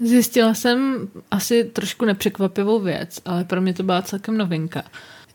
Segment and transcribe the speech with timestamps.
[0.00, 4.84] Zjistila jsem asi trošku nepřekvapivou věc, ale pro mě to byla celkem novinka.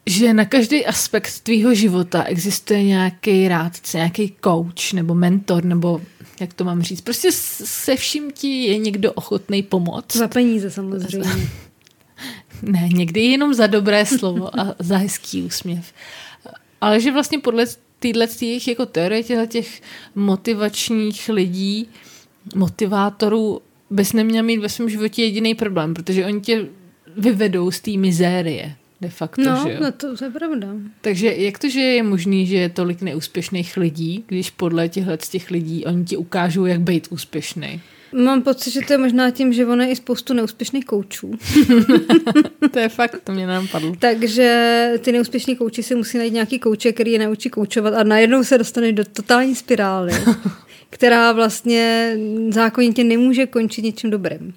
[0.06, 6.02] Že na každý aspekt tvýho života existuje nějaký rádce, nějaký coach nebo mentor, nebo
[6.39, 7.02] jak to mám říct.
[7.02, 10.16] Prostě se vším ti je někdo ochotný pomoct.
[10.16, 11.30] Za peníze samozřejmě.
[12.62, 15.93] ne, někdy jenom za dobré slovo a za hezký úsměv.
[16.82, 17.66] Ale že vlastně podle
[18.00, 19.82] téhle těch jako teorie těch
[20.16, 21.89] motivačních lidí,
[22.55, 23.62] motivátorů,
[23.92, 26.65] bys neměl mít ve svém životě jediný problém, protože oni tě
[27.18, 28.75] vyvedou z té mizérie.
[29.02, 29.79] De facto, no, že jo?
[29.82, 30.68] no, to, to je pravda.
[31.02, 35.30] Takže jak to, že je možný, že je tolik neúspěšných lidí, když podle těchhle z
[35.30, 37.81] těch lidí oni ti ukážou, jak být úspěšný?
[38.14, 41.31] Mám pocit, že to je možná tím, že ono je i spoustu neúspěšných koučů.
[42.72, 43.95] to je fakt, to mě napadlo.
[44.00, 48.44] Takže ty neúspěšní kouči si musí najít nějaký kouče, který je naučí koučovat a najednou
[48.44, 50.14] se dostane do totální spirály.
[50.94, 52.16] která vlastně
[52.50, 54.53] zákonitě nemůže končit něčím dobrým.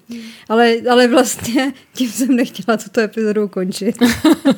[0.49, 3.95] Ale, ale vlastně tím jsem nechtěla tuto epizodu končit.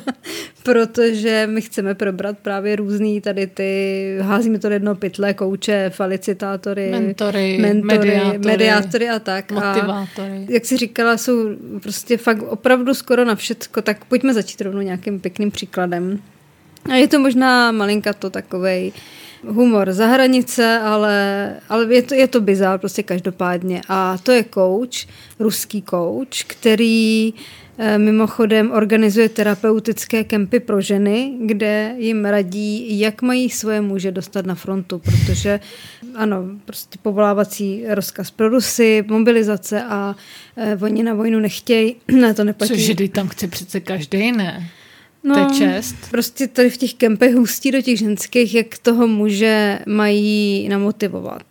[0.62, 6.90] Protože my chceme probrat právě různý tady ty, házíme to do jednoho pytle, kouče, felicitátory,
[6.90, 9.52] mentory, mentory mediátory, mediátory a tak.
[9.52, 10.46] Motivátory.
[10.48, 14.80] A jak si říkala, jsou prostě fakt opravdu skoro na všecko, tak pojďme začít rovnou
[14.80, 16.22] nějakým pěkným příkladem.
[16.90, 18.92] A je to možná malinka to takovej
[19.46, 23.80] humor za hranice, ale, ale je to, je to bizár prostě každopádně.
[23.88, 25.06] A to je coach,
[25.38, 27.34] ruský coach, který
[27.78, 34.46] eh, mimochodem organizuje terapeutické kempy pro ženy, kde jim radí, jak mají svoje muže dostat
[34.46, 35.60] na frontu, protože
[36.14, 40.16] ano, prostě povolávací rozkaz pro Rusy, mobilizace a
[40.56, 42.96] eh, oni na vojnu nechtějí, na to neplatí.
[42.96, 44.70] Což tam chce přece každý, ne?
[45.24, 45.94] No, to je čest.
[46.10, 51.42] Prostě tady v těch kempech hustí do těch ženských, jak toho muže mají namotivovat.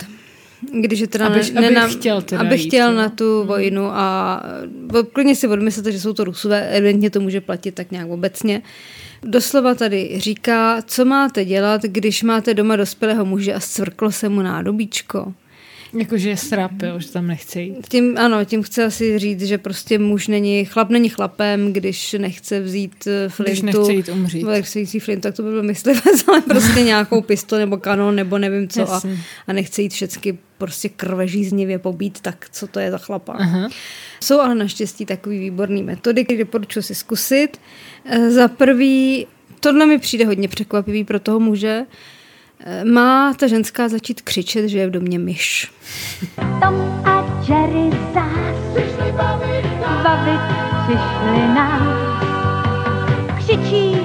[0.73, 2.97] Když je teda aby, ne, aby na, chtěl, teda aby jít, chtěl jo.
[2.97, 3.47] na tu hmm.
[3.47, 4.43] vojnu a
[5.13, 8.61] klidně si odmyslete, že jsou to rusové, evidentně to může platit tak nějak obecně.
[9.23, 14.41] Doslova tady říká, co máte dělat, když máte doma dospělého muže a scvrklo se mu
[14.41, 15.33] nádobíčko.
[15.93, 17.87] Jakože je srap, jo, že tam nechce jít.
[17.89, 22.59] Tím, ano, tím chce asi říct, že prostě muž není, chlap není chlapem, když nechce
[22.59, 23.51] vzít eh, flintu.
[23.51, 24.47] Když nechce jít umřít.
[24.47, 28.15] Když chce jít flint, tak to by byl myslivec, ale prostě nějakou pistol nebo kanon
[28.15, 29.01] nebo nevím co a,
[29.47, 33.33] a nechce jít všechny prostě krvežíznivě pobít, tak co to je za chlapa.
[33.33, 33.69] Aha.
[34.23, 37.57] Jsou ale naštěstí takový výborný metody, které doporučuji si zkusit.
[38.05, 39.27] Eh, Za prvý,
[39.59, 41.85] tohle mi přijde hodně překvapivý pro toho muže,
[42.83, 45.71] má ta ženská začít křičet, že je v domě myš.
[46.35, 49.65] Tom a Jerry zás přišli bavit.
[50.03, 50.41] Bavit
[50.83, 51.97] přišli nás.
[53.37, 53.97] Křičí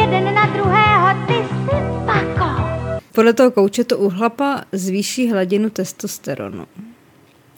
[0.00, 2.64] jeden na druhého, ty si pako.
[3.12, 6.66] Podle toho kouče to u chlapa zvýší hladinu testosteronu.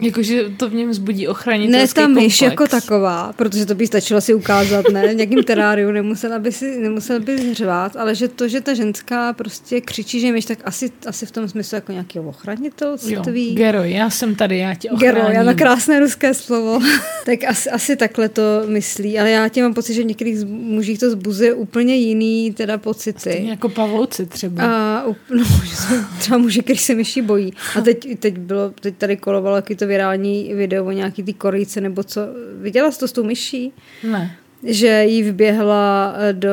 [0.01, 4.21] Jakože to v něm zbudí ochranitelský Ne ta myš jako taková, protože to by stačilo
[4.21, 5.15] si ukázat, ne?
[5.15, 9.81] Nějakým teráriu nemusela by si nemusela by řvát, ale že to, že ta ženská prostě
[9.81, 13.55] křičí, že myš, tak asi, asi v tom smyslu jako nějakého Jo, ochranitelství.
[13.55, 15.23] Gero, já jsem tady, já tě ochráním.
[15.23, 16.81] Gero, já na krásné ruské slovo.
[17.27, 20.99] tak asi, asi takhle to myslí, ale já tě mám pocit, že v některých mužích
[20.99, 23.21] to zbuzuje úplně jiný teda pocity.
[23.21, 24.63] Stejně jako pavouci třeba.
[24.63, 27.53] A no, že jsou třeba muži, který se myší bojí.
[27.79, 31.81] A teď, teď, bylo, teď tady kolovalo taky to virální video o nějaký ty korejce
[31.81, 32.21] nebo co.
[32.61, 33.73] Viděla jsi to s tou myší?
[34.11, 34.37] Ne.
[34.63, 36.51] Že jí vběhla eh, do...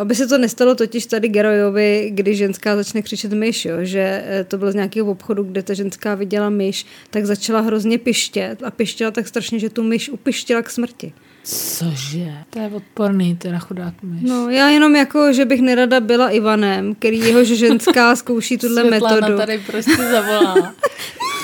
[0.00, 3.76] Aby se to nestalo totiž tady Gerojovi, když ženská začne křičet myš, jo?
[3.80, 7.98] že eh, to bylo z nějakého obchodu, kde ta ženská viděla myš, tak začala hrozně
[7.98, 11.12] pištět a pištěla tak strašně, že tu myš upištěla k smrti.
[11.46, 12.32] Cože?
[12.50, 14.22] To je odporný, teda chudák myš.
[14.22, 19.36] No, já jenom jako, že bych nerada byla Ivanem, který jehož ženská zkouší tuhle metodu.
[19.36, 20.74] tady prostě zavolá.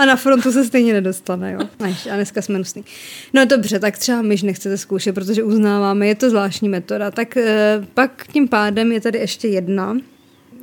[0.00, 1.60] A na frontu se stejně nedostane, jo.
[1.80, 2.84] Než, a dneska jsme nusný.
[3.32, 7.10] No dobře, tak třeba myš nechcete zkoušet, protože uznáváme, je to zvláštní metoda.
[7.10, 9.96] Tak e, pak tím pádem je tady ještě jedna.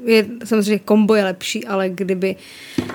[0.06, 2.36] Je, samozřejmě kombo je lepší, ale kdyby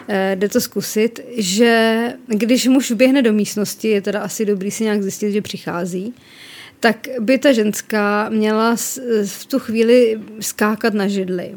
[0.08, 4.84] e, jde to zkusit, že když muž vběhne do místnosti, je teda asi dobrý si
[4.84, 6.15] nějak zjistit, že přichází,
[6.80, 8.77] tak by ta ženská měla
[9.27, 11.54] v tu chvíli skákat na židli.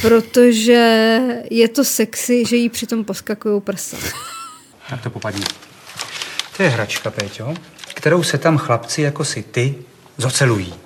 [0.00, 3.96] Protože je to sexy, že jí přitom poskakují prsa.
[4.90, 5.44] Tak to popadni.
[6.56, 7.54] To je hračka, Péťo,
[7.94, 9.74] kterou se tam chlapci jako si ty
[10.18, 10.74] zocelují.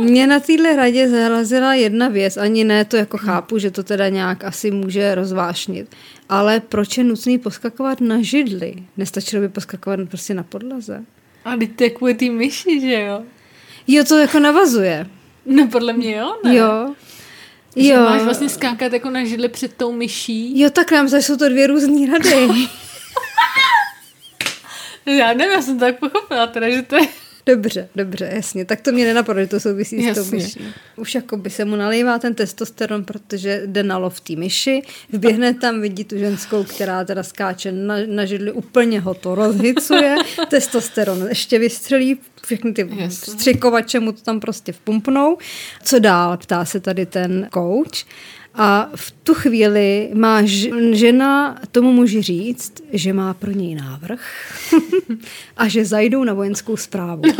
[0.00, 4.08] Mě na téhle hradě zarazila jedna věc, ani ne to jako chápu, že to teda
[4.08, 5.96] nějak asi může rozvášnit,
[6.28, 8.74] ale proč je nutný poskakovat na židli?
[8.96, 11.04] Nestačilo by poskakovat prostě na podlaze?
[11.44, 13.22] A teď to je kvůli té myši, že jo?
[13.86, 15.06] Jo, to jako navazuje.
[15.46, 16.56] No podle mě jo, ne?
[16.56, 16.94] Jo.
[17.76, 18.00] Že Jo.
[18.00, 20.60] máš vlastně skákat jako na židli před tou myší.
[20.60, 22.48] Jo, tak nám zase jsou to dvě různé rady.
[25.06, 27.08] Já nevím, já jsem to tak pochopila, teda, že to je...
[27.50, 28.64] Dobře, dobře, jasně.
[28.64, 30.38] Tak to mě nenapadlo, že to souvisí s tou Jasně.
[30.38, 30.60] myší.
[30.96, 34.82] Už jako by se mu nalejvá ten testosteron, protože jde na lov té myši,
[35.12, 40.16] vběhne tam, vidí tu ženskou, která teda skáče na, na židli, úplně ho to rozhicuje,
[40.48, 43.10] testosteron ještě vystřelí, všechny ty Jasně.
[43.34, 45.38] střikovače mu to tam prostě vpumpnou.
[45.82, 48.04] Co dál, ptá se tady ten coach.
[48.62, 50.42] A v tu chvíli má
[50.92, 54.20] žena tomu muži říct, že má pro něj návrh
[55.56, 57.22] a že zajdou na vojenskou zprávu.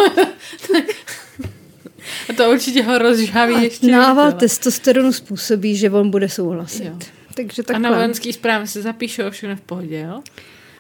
[2.31, 3.87] A to určitě ho rozžhaví A ještě.
[3.87, 6.85] nával ale- testosteronu způsobí, že on bude souhlasit.
[6.85, 6.99] Jo.
[7.35, 7.97] Takže A na takhle.
[7.97, 10.23] vojenský zprávy se zapíšou všechno v pohodě, jo?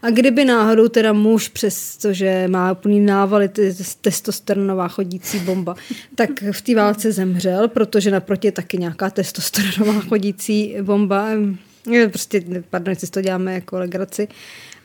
[0.02, 3.50] A kdyby náhodou teda muž, přestože má úplný návaly,
[4.00, 5.74] testosteronová chodící bomba,
[6.14, 11.28] tak v té válce zemřel, protože naproti je taky nějaká testosteronová chodící bomba.
[12.10, 14.28] Prostě, pardon, si to děláme jako legraci,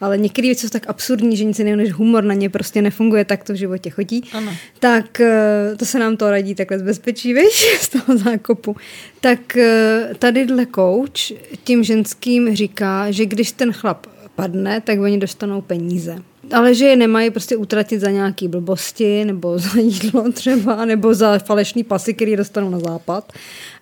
[0.02, 3.26] ale některé věci jsou tak absurdní, že nic jiného než humor na ně prostě nefunguje,
[3.26, 4.24] tak to v životě chodí.
[4.34, 4.54] Ano.
[4.80, 8.76] Tak eh, to se nám to radí takhle z bezpečí, víš, z toho zákopu.
[9.22, 11.32] Tak eh, tadyhle coach
[11.64, 16.18] tím ženským říká, že když ten chlap padne, tak oni dostanou peníze.
[16.54, 21.40] Ale že je nemají prostě utratit za nějaký blbosti, nebo za jídlo třeba, nebo za
[21.40, 23.34] falešný pasy, který dostanou na západ,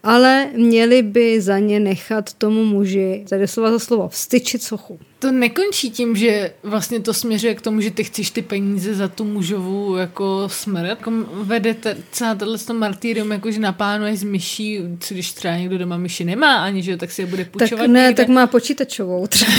[0.03, 5.00] ale měli by za ně nechat tomu muži, tady slova za slovo, vstyčit sochu.
[5.19, 9.07] To nekončí tím, že vlastně to směřuje k tomu, že ty chceš ty peníze za
[9.07, 10.85] tu mužovou jako smrt.
[10.85, 11.11] Jako
[11.44, 15.77] vede ta, celá tohle to martýrium, jako že naplánuješ s myší, co když třeba někdo
[15.77, 18.23] doma myši nemá ani, že tak si je bude Tak půjčovat ne, někde.
[18.23, 19.51] tak má počítačovou třeba.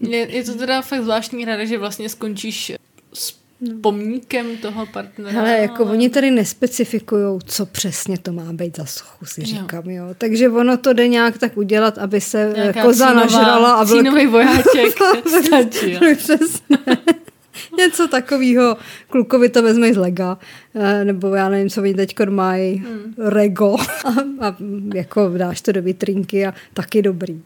[0.00, 2.72] Je, je to teda fakt zvláštní rada, že vlastně skončíš
[3.14, 3.39] s
[3.80, 5.30] pomníkem toho partnera.
[5.30, 9.46] Hele, jako ale- oni tady nespecifikují, co přesně to má být za sochu, si Jo.
[9.46, 10.04] říkám, jo.
[10.18, 13.86] Takže ono to jde nějak tak udělat, aby se Nějaká Nějaká koza cínová- nažrala a
[13.86, 14.96] cínový vojáček
[15.44, 15.92] stačí.
[15.92, 16.00] jo.
[16.16, 16.78] Přesně.
[17.78, 18.76] Něco takového,
[19.08, 20.38] klukovi to vezme z lega,
[20.74, 23.14] eh, nebo já nevím, co oni teď mají, Hmm.
[23.28, 23.74] rego
[24.04, 24.08] a,
[24.48, 24.56] a
[24.94, 27.42] jako dáš to do vitrinky a taky dobrý.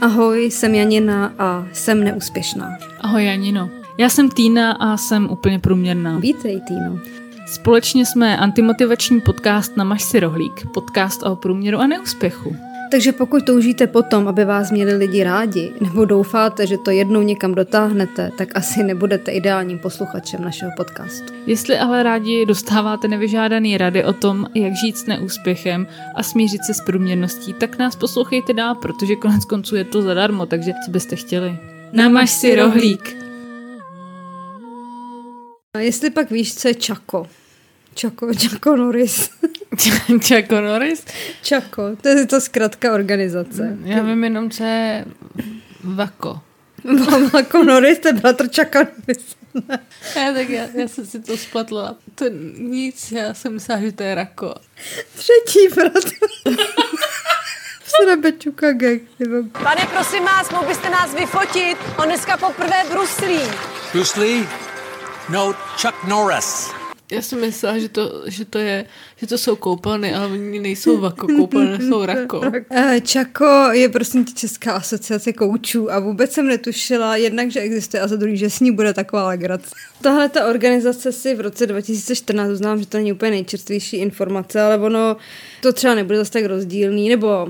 [0.00, 2.78] Ahoj, jsem Janina a jsem neúspěšná.
[3.00, 3.70] Ahoj Janino.
[3.98, 6.18] Já jsem Týna a jsem úplně průměrná.
[6.18, 6.98] Vítej, Týno.
[7.46, 12.56] Společně jsme antimotivační podcast Namaž si rohlík, podcast o průměru a neúspěchu.
[12.90, 17.54] Takže pokud toužíte potom, aby vás měli lidi rádi, nebo doufáte, že to jednou někam
[17.54, 21.32] dotáhnete, tak asi nebudete ideálním posluchačem našeho podcastu.
[21.46, 26.74] Jestli ale rádi dostáváte nevyžádaný rady o tom, jak žít s neúspěchem a smířit se
[26.74, 31.16] s průměrností, tak nás poslouchejte dál, protože konec konců je to zadarmo, takže co byste
[31.16, 31.58] chtěli?
[31.92, 33.25] Namaž si rohlík.
[35.76, 37.26] A jestli pak víš, co je Čako?
[37.94, 39.30] Čako, Čako Norris.
[40.26, 41.04] Čako Norris?
[41.42, 43.76] Čako, to je to zkrátka organizace.
[43.84, 45.04] Já vím jenom, co je
[45.84, 46.40] Vako.
[47.30, 49.36] Čako Norris, to je bratr Čaka Norris.
[50.16, 51.96] Já, tak já, já jsem si to spletla.
[52.14, 52.24] To
[52.58, 54.54] nic, já jsem myslela, že to je Rako.
[55.14, 56.10] Třetí bratr.
[58.72, 59.02] Gang.
[59.18, 59.42] ty vole.
[59.62, 61.78] Pane, prosím vás, mohl byste nás vyfotit?
[61.98, 63.40] On dneska poprvé bruslí.
[63.92, 64.48] Bruce Lee?
[65.32, 66.70] No, Chuck Norris.
[67.12, 68.86] Já jsem myslela, že to, že to je,
[69.16, 72.40] že to jsou koupelny, ale oni nejsou Vako, koupelny jsou Rako.
[72.70, 78.00] Eh, Čako je prosím tě Česká asociace koučů a vůbec jsem netušila jednak, že existuje
[78.02, 79.70] a za druhý, že s ní bude taková legrace.
[80.02, 84.78] Tahle ta organizace si v roce 2014 uznám, že to není úplně nejčerstvější informace, ale
[84.78, 85.16] ono
[85.62, 87.48] to třeba nebude zase tak rozdílný, nebo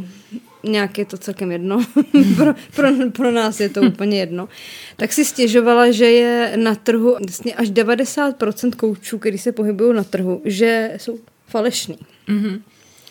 [0.62, 1.84] nějak je to celkem jedno.
[2.36, 4.48] pro, pro, pro nás je to úplně jedno.
[4.96, 10.04] Tak si stěžovala, že je na trhu vlastně až 90% koučů, který se pohybují na
[10.04, 11.98] trhu, že jsou falešný.
[12.26, 12.62] Mhm.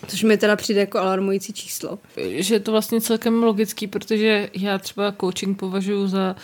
[0.07, 1.99] Což mi teda přijde jako alarmující číslo.
[2.29, 6.35] Že je to vlastně celkem logický, protože já třeba coaching považuji za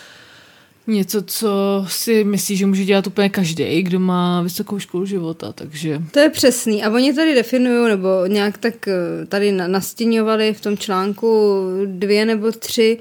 [0.88, 1.50] něco, co
[1.88, 6.30] si myslí, že může dělat úplně každý, kdo má vysokou školu života, takže To je
[6.30, 6.84] přesný.
[6.84, 12.26] A oni tady definují, nebo nějak tak eh, tady na- nastěňovali v tom článku dvě
[12.26, 12.98] nebo tři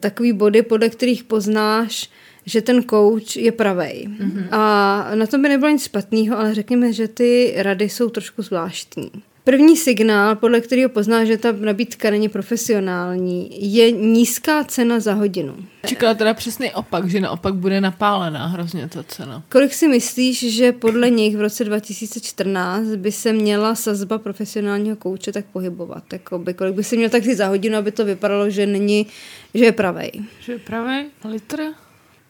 [0.00, 2.10] takový body, podle kterých poznáš,
[2.46, 4.08] že ten coach je pravej.
[4.08, 4.46] Mm-hmm.
[4.50, 9.10] A na tom by nebylo nic špatného, ale řekněme, že ty rady jsou trošku zvláštní.
[9.44, 15.56] První signál, podle kterého poznáš, že ta nabídka není profesionální, je nízká cena za hodinu.
[15.86, 19.42] čekala teda přesný opak, že naopak bude napálená hrozně ta cena.
[19.48, 25.32] Kolik si myslíš, že podle nich v roce 2014 by se měla sazba profesionálního kouče
[25.32, 26.12] tak pohybovat?
[26.12, 29.06] Jakoby, kolik by si měl tak si za hodinu, aby to vypadalo, že není,
[29.54, 30.10] že je pravej?
[30.40, 31.62] Že je pravý litr?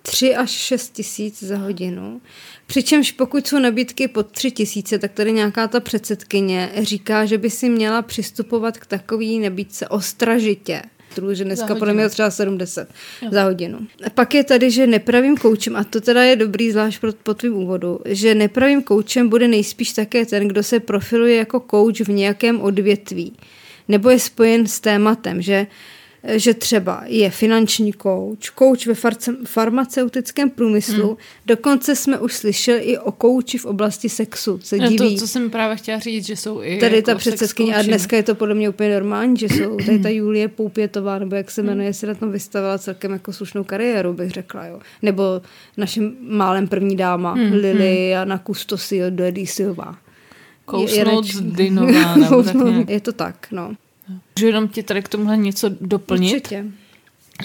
[0.03, 2.21] 3 až 6 tisíc za hodinu.
[2.71, 7.51] Přičemž pokud jsou nabídky pod 3 tisíce, tak tady nějaká ta předsedkyně říká, že by
[7.51, 10.83] si měla přistupovat k takový nabídce ostražitě.
[11.33, 12.89] Že dneska podle mě třeba 70
[13.23, 13.29] jo.
[13.33, 13.79] za hodinu.
[14.07, 17.35] A pak je tady, že nepravým koučem, a to teda je dobrý zvlášť po, po
[17.35, 22.09] tvým úvodu, že nepravým koučem bude nejspíš také ten, kdo se profiluje jako kouč v
[22.09, 23.33] nějakém odvětví
[23.91, 25.67] nebo je spojen s tématem, že
[26.25, 28.95] že třeba je finanční kouč, kouč ve
[29.45, 31.07] farmaceutickém průmyslu.
[31.07, 31.17] Hmm.
[31.47, 34.61] Dokonce jsme už slyšeli i o kouči v oblasti sexu.
[34.63, 35.15] Se no diví.
[35.15, 38.17] To, co jsem právě chtěla říct, že jsou i Tady jako ta předsedkyně a dneska
[38.17, 41.63] je to podle mě úplně normální, že jsou tady ta Julie Poupětová, nebo jak se
[41.63, 44.67] jmenuje, si na tom vystavila celkem jako slušnou kariéru, bych řekla.
[44.67, 44.81] Jo.
[45.03, 45.43] Nebo
[45.77, 47.53] naším málem první dáma hmm.
[47.53, 48.45] Liliana hmm.
[48.45, 49.97] Kustosio Dedisiová.
[50.65, 52.91] Kousnout Dinová, nebo tak nějak.
[52.91, 53.75] Je to tak, no.
[54.37, 56.35] Můžu jenom ti tady k tomuhle něco doplnit?
[56.35, 56.65] Určitě.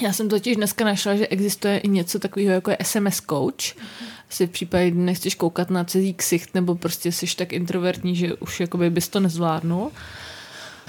[0.02, 3.76] Já jsem totiž dneska našla, že existuje i něco takového jako je SMS coach.
[4.30, 8.34] Si v případě, kdy nechceš koukat na cizí ksicht nebo prostě jsi tak introvertní, že
[8.34, 9.92] už jakoby bys to nezvládnul.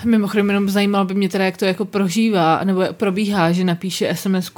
[0.04, 4.50] Mimochodem jenom zajímalo by mě teda, jak to jako prožívá, nebo probíhá, že napíše sms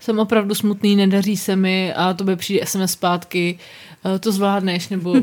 [0.00, 3.58] jsem opravdu smutný, nedaří se mi a to by přijde SMS zpátky,
[4.04, 5.14] Eh, to zvládneš, nebo...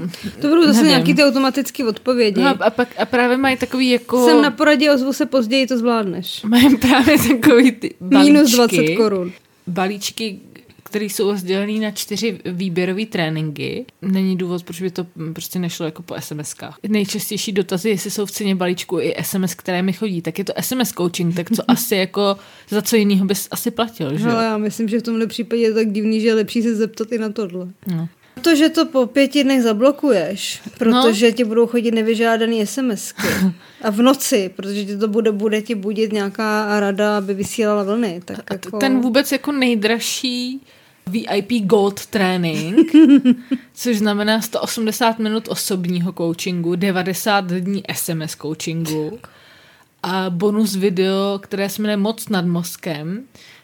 [0.41, 0.89] to budou zase nevím.
[0.89, 2.41] nějaký ty automatické odpovědi.
[2.41, 4.25] No a, a, pak, a právě mají takový jako...
[4.25, 6.43] Jsem na poradě, ozvu se později, to zvládneš.
[6.43, 8.33] Mají právě takový ty balíčky.
[8.33, 9.31] Minus 20 korun.
[9.67, 10.39] Balíčky,
[10.91, 13.85] které jsou rozdělené na čtyři výběrové tréninky.
[14.01, 16.73] Není důvod, proč by to prostě nešlo jako po SMS-kách.
[16.87, 20.53] Nejčastější dotazy, jestli jsou v ceně balíčku i SMS, které mi chodí, tak je to
[20.61, 22.37] SMS coaching, tak co asi jako,
[22.69, 24.29] za co jiného bys asi platil, že?
[24.29, 27.11] Ale já myslím, že v tomhle případě je tak divný, že je lepší se zeptat
[27.11, 27.67] i na tohle.
[27.87, 28.09] No.
[28.41, 31.31] To, že to po pěti dnech zablokuješ, protože no.
[31.31, 33.27] ti budou chodit nevyžádaný SMSky.
[33.81, 38.21] A v noci, protože ti to bude, bude ti budit nějaká rada, aby vysílala vlny.
[38.25, 38.77] Tak a jako...
[38.77, 40.61] Ten vůbec jako nejdražší
[41.07, 42.91] VIP Gold trénink,
[43.73, 49.19] což znamená 180 minut osobního coachingu, 90 dní SMS coachingu
[50.03, 53.23] a bonus video, které se jmenuje Moc nad mozkem,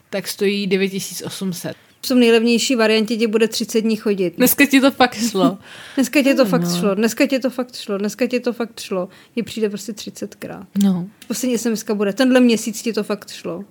[0.10, 4.34] tak stojí 9800 v tom nejlevnější variantě ti bude 30 dní chodit.
[4.38, 5.58] Dneska ti to fakt šlo.
[5.96, 6.50] Dneska ti to no.
[6.50, 9.10] fakt šlo, dneska ti to fakt šlo, dneska ti to fakt šlo.
[9.36, 10.66] Mně přijde prostě 30krát.
[10.84, 11.08] No.
[11.28, 13.64] Poslední SMS bude, tenhle měsíc ti to fakt šlo.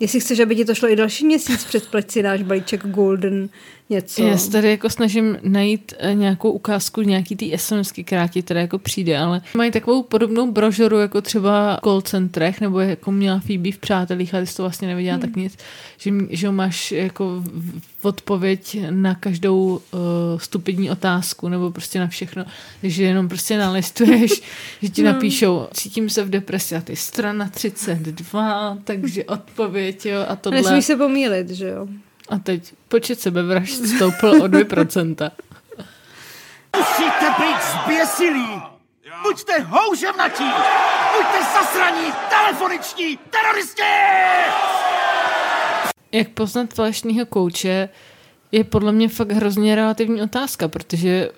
[0.00, 3.48] Jestli chceš, aby ti to šlo i další měsíc, předplať si náš balíček Golden
[3.90, 4.22] něco.
[4.22, 8.60] Já se tady jako snažím najít eh, nějakou ukázku nějaký té SMSky, která ti tady
[8.60, 13.72] jako přijde, ale mají takovou podobnou brožuru jako třeba call centrech, nebo jako měla Phoebe
[13.72, 15.20] v Přátelích, ale ty to vlastně neviděla hmm.
[15.20, 15.58] tak nic,
[15.98, 17.44] že, že máš jako
[18.02, 20.00] odpověď na každou uh,
[20.36, 22.44] stupidní otázku, nebo prostě na všechno,
[22.80, 24.42] takže jenom prostě nalistuješ,
[24.82, 25.12] že ti hmm.
[25.12, 30.62] napíšou, cítím se v depresi a ty strana 32, takže odpověď, jo, a tohle.
[30.62, 31.88] Nesmíš se pomílit, že jo?
[32.28, 35.30] A teď počet sebevražd stoupl o 2%.
[36.76, 38.62] Musíte být zběsilí!
[39.22, 40.44] Buďte houževnatí!
[41.16, 43.82] Buďte zasraní, telefoniční teroristi!
[46.12, 47.88] Jak poznat falešnýho kouče
[48.52, 51.30] je podle mě fakt hrozně relativní otázka, protože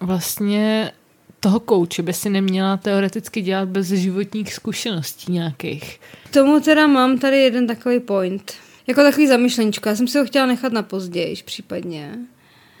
[0.00, 0.92] vlastně
[1.40, 6.00] toho kouče by si neměla teoreticky dělat bez životních zkušeností nějakých.
[6.30, 8.54] Tomu teda mám tady jeden takový point.
[8.86, 9.90] Jako takový zamyšlenička.
[9.90, 12.18] Já jsem si ho chtěla nechat na později, případně.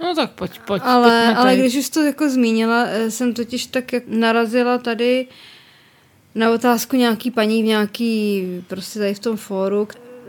[0.02, 0.82] No tak pojď, pojď.
[0.84, 5.26] Ale, ale když už to jako zmínila, eh, jsem totiž tak jak narazila tady
[6.34, 9.88] na otázku nějaký paní v nějaký, prostě tady v tom fóru.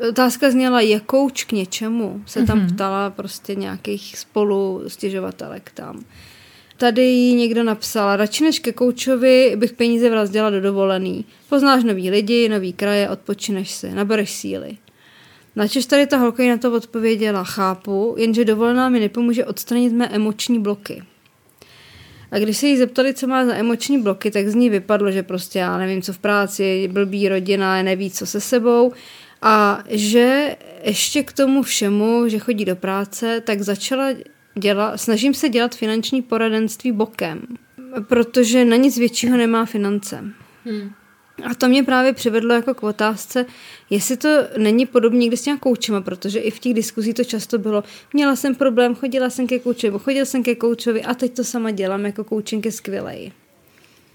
[0.10, 2.24] Otázka zněla, je kouč k něčemu?
[2.26, 2.74] Se tam mm-hmm.
[2.74, 6.04] ptala prostě nějakých spolu stěžovatelek tam.
[6.78, 11.26] Tady jí někdo napsal, radši než ke koučovi bych peníze vrazděla do dovolený.
[11.50, 14.78] Poznáš nový lidi, nový kraje, odpočineš se, nabereš síly.
[15.56, 20.60] Načež tady ta holka na to odpověděla, chápu, jenže dovolená mi nepomůže odstranit mé emoční
[20.60, 21.04] bloky.
[22.32, 25.24] A když se jí zeptali, co má za emoční bloky, tak z ní vypadlo, že
[25.24, 28.94] prostě já nevím, co v práci, blbý rodina, neví, co se sebou.
[29.42, 34.10] A že ještě k tomu všemu, že chodí do práce, tak začala
[34.56, 37.42] dělat, snažím se dělat finanční poradenství bokem,
[38.08, 40.24] protože na nic většího nemá finance.
[40.66, 40.92] Hmm.
[41.44, 43.46] A to mě právě přivedlo jako k otázce,
[43.90, 47.58] jestli to není podobně někdy s těma koučema, protože i v těch diskuzích to často
[47.58, 47.84] bylo,
[48.14, 51.72] měla jsem problém, chodila jsem ke koučovi, chodil jsem ke koučovi a teď to sama
[51.72, 53.32] dělám jako koučenky skvělej.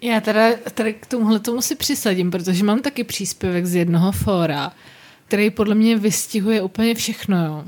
[0.00, 4.72] Já teda, teda k tomuhle tomu si přisadím, protože mám taky příspěvek z jednoho fóra,
[5.26, 7.44] který podle mě vystihuje úplně všechno.
[7.44, 7.64] Jo.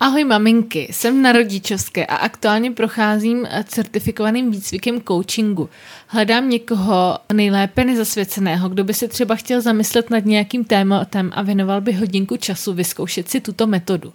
[0.00, 5.68] Ahoj maminky, jsem na rodičovské a aktuálně procházím eh, certifikovaným výcvikem coachingu.
[6.06, 11.80] Hledám někoho nejlépe nezasvěceného, kdo by se třeba chtěl zamyslet nad nějakým tématem a věnoval
[11.80, 14.12] by hodinku času vyzkoušet si tuto metodu.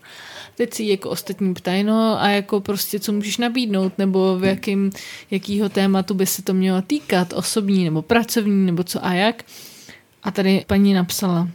[0.55, 4.91] Teď si jako ostatní ptají, no a jako prostě co můžeš nabídnout, nebo v jakým,
[5.31, 9.43] jakýho tématu by se to mělo týkat, osobní nebo pracovní, nebo co a jak.
[10.23, 11.47] A tady paní napsala,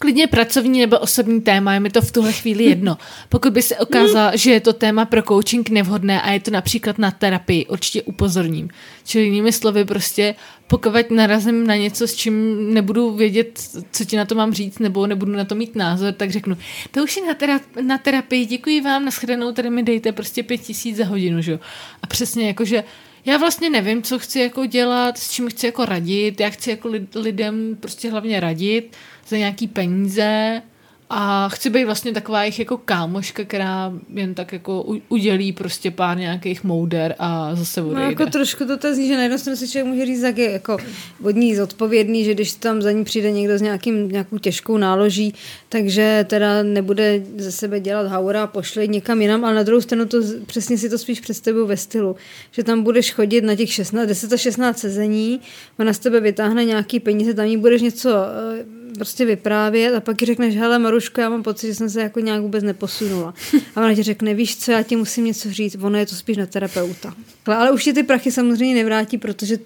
[0.00, 2.98] Klidně pracovní nebo osobní téma, je mi to v tuhle chvíli jedno.
[3.28, 6.98] Pokud by se ukázalo, že je to téma pro coaching nevhodné a je to například
[6.98, 8.68] na terapii, určitě upozorním.
[9.04, 10.34] Čili jinými slovy prostě,
[10.66, 12.34] pokud narazím na něco, s čím
[12.74, 16.30] nebudu vědět, co ti na to mám říct, nebo nebudu na to mít názor, tak
[16.30, 16.56] řeknu,
[16.90, 20.58] to už je na, tera- na terapii, děkuji vám, nashledanou, tady mi dejte prostě pět
[20.58, 21.58] tisíc za hodinu, že jo.
[22.02, 22.84] A přesně jako, že
[23.24, 26.90] já vlastně nevím, co chci jako dělat, s čím chci jako radit, já chci jako
[27.14, 28.96] lidem prostě hlavně radit
[29.28, 30.62] za nějaký peníze
[31.10, 36.18] a chci být vlastně taková jich jako kámoška, která jen tak jako udělí prostě pár
[36.18, 38.00] nějakých mouder a zase odejde.
[38.00, 40.38] No jako trošku to tak zní, že na jednu stranu si člověk může říct, jak
[40.38, 40.78] je jako
[41.22, 45.34] od ní zodpovědný, že když tam za ní přijde někdo s nějakým, nějakou těžkou náloží,
[45.68, 50.06] takže teda nebude ze sebe dělat haura a pošle někam jinam, ale na druhou stranu
[50.06, 52.16] to přesně si to spíš představuju ve stylu,
[52.50, 55.40] že tam budeš chodit na těch 16, 10 a 16 sezení,
[55.78, 60.16] ona z tebe vytáhne nějaký peníze, tam jí budeš něco eh, prostě vyprávět a pak
[60.16, 63.34] ti řekneš, hele Maruško, já mám pocit, že jsem se jako nějak vůbec neposunula.
[63.76, 66.36] A ona ti řekne, víš co, já ti musím něco říct, ono je to spíš
[66.36, 67.14] na terapeuta.
[67.46, 69.58] Ale už ti ty prachy samozřejmě nevrátí, protože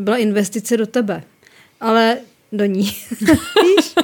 [0.00, 1.22] byla investice do tebe.
[1.80, 2.18] Ale
[2.52, 2.82] do ní.
[3.20, 3.94] Víš?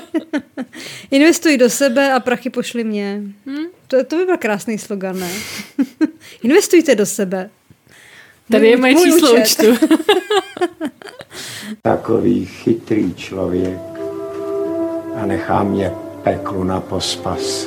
[1.10, 3.22] Investuj do sebe a prachy pošli mě.
[3.46, 3.66] Hmm?
[3.86, 5.30] To, to by byl krásný slogan, ne?
[6.42, 7.50] Investujte do sebe.
[8.50, 9.86] Tady je moje číslo účtu.
[11.82, 13.95] Takový chytrý člověk
[15.22, 15.92] a nechá mě
[16.22, 17.66] peklu na pospas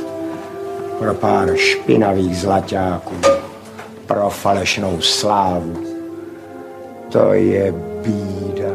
[1.00, 3.16] pro pár špinavých zlaťáků,
[4.06, 5.84] pro falešnou slávu.
[7.12, 8.74] To je bída.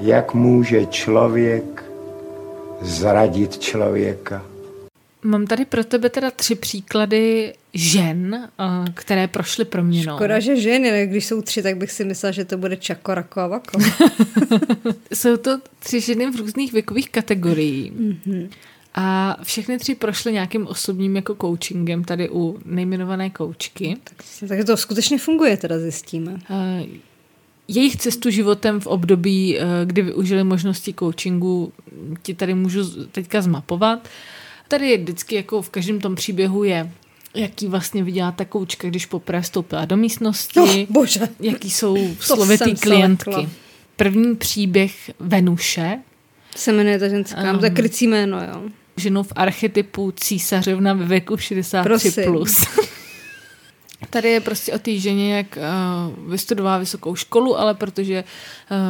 [0.00, 1.84] Jak může člověk
[2.80, 4.42] zradit člověka?
[5.26, 10.16] Mám tady pro tebe teda tři příklady žen, eh, které prošly proměnou.
[10.16, 13.40] Škoda, že ženy, když jsou tři, tak bych si myslela, že to bude Čako, Rako
[13.40, 13.78] a Vako.
[15.14, 17.92] jsou to tři ženy v různých věkových kategorií.
[17.92, 18.48] Mm-hmm.
[18.94, 23.96] A všechny tři prošly nějakým osobním jako coachingem tady u nejmenované koučky.
[24.04, 26.32] Tak, tak to skutečně funguje, teda zjistíme.
[26.32, 26.86] Uh,
[27.68, 31.72] jejich cestu životem v období, uh, kdy využili možnosti coachingu,
[32.22, 34.08] ti tady můžu teďka zmapovat.
[34.68, 36.90] Tady je vždycky jako v každém tom příběhu je
[37.36, 40.60] jaký vlastně viděla ta koučka, když poprvé vstoupila do místnosti.
[40.60, 41.28] Oh, bože.
[41.40, 43.32] Jaký jsou slovitý klientky.
[43.32, 43.50] Slekla.
[43.96, 45.98] První příběh Venuše.
[46.56, 48.62] Se jmenuje ta ženská, um, to je krycí jméno, jo.
[48.96, 51.82] Ženu v archetypu císařovna ve věku 63+.
[51.82, 52.24] Prosím.
[52.24, 52.56] Plus.
[54.10, 58.24] Tady je prostě o té ženě, jak uh, vystudovala vysokou školu, ale protože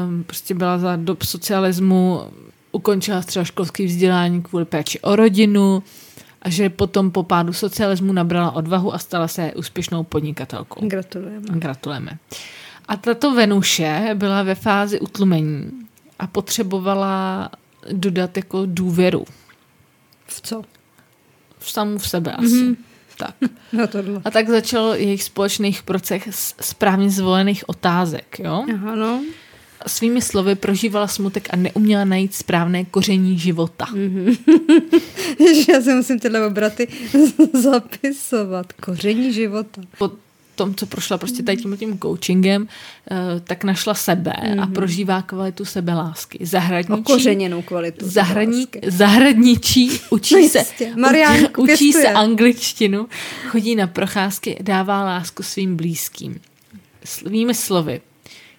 [0.07, 2.21] um, prostě byla za dob socialismu,
[2.77, 5.83] ukončila třeba školské vzdělání kvůli péči o rodinu,
[6.43, 10.89] a že potom po pádu socialismu nabrala odvahu a stala se úspěšnou podnikatelkou.
[10.89, 11.47] Gratulujeme.
[11.49, 12.19] Gratulujeme.
[12.89, 15.71] A tato Venuše byla ve fázi utlumení
[16.19, 17.51] a potřebovala
[17.93, 19.25] dodat jako důvěru.
[20.27, 20.63] V co?
[21.59, 22.47] V samu v sebe asi.
[22.47, 22.77] Mm-hmm.
[23.19, 23.35] Tak.
[23.73, 24.21] No tohle.
[24.25, 28.39] A tak začal jejich společných proces správně zvolených otázek.
[28.39, 28.65] Jo?
[28.75, 29.23] Aha, no
[29.87, 33.85] svými slovy prožívala smutek a neuměla najít správné koření života.
[33.85, 34.39] Mm-hmm.
[35.73, 36.89] Já si musím tyhle obraty
[37.53, 38.73] zapisovat.
[38.73, 39.83] Koření života.
[39.99, 40.11] Po
[40.55, 42.69] tom, co prošla prostě tady tím, tím coachingem,
[43.11, 44.63] eh, tak našla sebe mm-hmm.
[44.63, 46.39] a prožívá kvalitu sebelásky.
[46.47, 47.01] Zahradničí.
[47.01, 50.65] Okořeněnou kvalitu zahradní, Zahradničí, učí no se,
[50.97, 53.09] Mariánku, učí, učí se angličtinu,
[53.49, 56.41] chodí na procházky, dává lásku svým blízkým.
[57.05, 58.01] Svými slovy,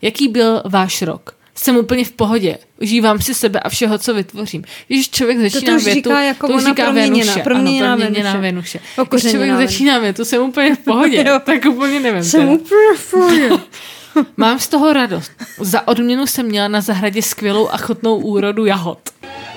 [0.01, 1.37] Jaký byl váš rok?
[1.55, 2.57] Jsem úplně v pohodě.
[2.81, 4.63] Užívám si sebe a všeho, co vytvořím.
[4.87, 8.33] Když člověk začíná to, to větu, říká jako to už říká proměněna, proměněná, ano, proměněná
[8.33, 8.41] Venuše.
[8.41, 8.79] Venuše.
[9.09, 9.67] Když člověk Venuše.
[9.67, 11.25] začíná větu, jsem úplně v pohodě.
[11.43, 12.23] tak úplně nevím.
[12.23, 12.53] Jsem teda.
[12.53, 13.49] úplně v pohodě.
[14.37, 15.31] Mám z toho radost.
[15.59, 18.99] Za odměnu jsem měla na zahradě skvělou a chutnou úrodu jahod.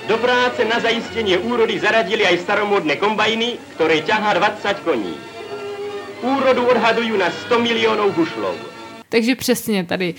[0.07, 5.13] Do práce na zajištění úrody zaradili aj staromodné kombajny, které ťahá 20 koní.
[6.21, 8.70] Úrodu odhadují na 100 milionů bušlov.
[9.11, 10.15] Takže přesně tady.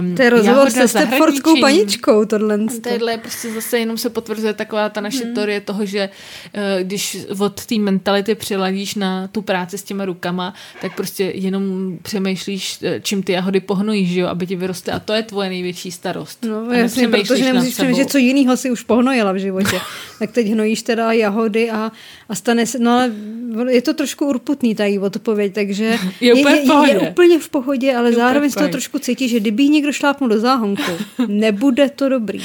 [0.00, 2.58] Um, to je rozhovor se Stepfordskou paničkou, tohle.
[2.88, 5.34] Tohle prostě zase jenom se potvrzuje taková ta naše hmm.
[5.34, 6.08] teorie toho, že
[6.54, 11.98] uh, když od té mentality přiladíš na tu práci s těma rukama, tak prostě jenom
[12.02, 14.92] přemýšlíš, eh, čím ty jahody pohnojíš, že jo, aby ti vyrostly.
[14.92, 16.44] A to je tvoje největší starost.
[16.48, 19.80] No jasně, protože nemusíš přemýšlet, co jiného si už pohnojila v životě.
[20.18, 21.92] tak teď hnojíš teda jahody a,
[22.28, 23.10] a stane se, no ale
[23.68, 26.92] je to trošku urputný ta její odpověď, takže Je úplně v je, pohodě.
[26.92, 29.92] je, úplně v pohodě, ale Je úplně zároveň z toho trošku cítí, že kdyby někdo
[29.92, 30.82] šlápnul do záhonku,
[31.28, 32.40] nebude to dobrý.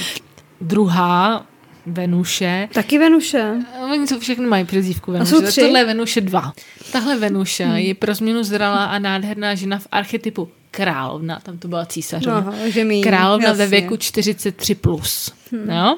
[0.62, 1.46] Druhá,
[1.86, 2.70] Venuše.
[2.74, 3.54] Taky Venuše.
[3.92, 5.30] Oni to všechny mají přezdívku Venuše.
[5.32, 5.62] jsou tak tři?
[5.62, 6.54] Tohle je Venuše 2.
[6.92, 7.76] Tahle Venuše Hmm.
[7.76, 12.54] je pro změnu zralá a nádherná žena v archetypu královna, tam to byla císařovna.
[12.84, 13.80] Míň, královna ve jasně.
[13.80, 14.76] věku 43+.
[14.76, 15.34] Plus.
[15.52, 15.70] Hmm.
[15.70, 15.98] Jo?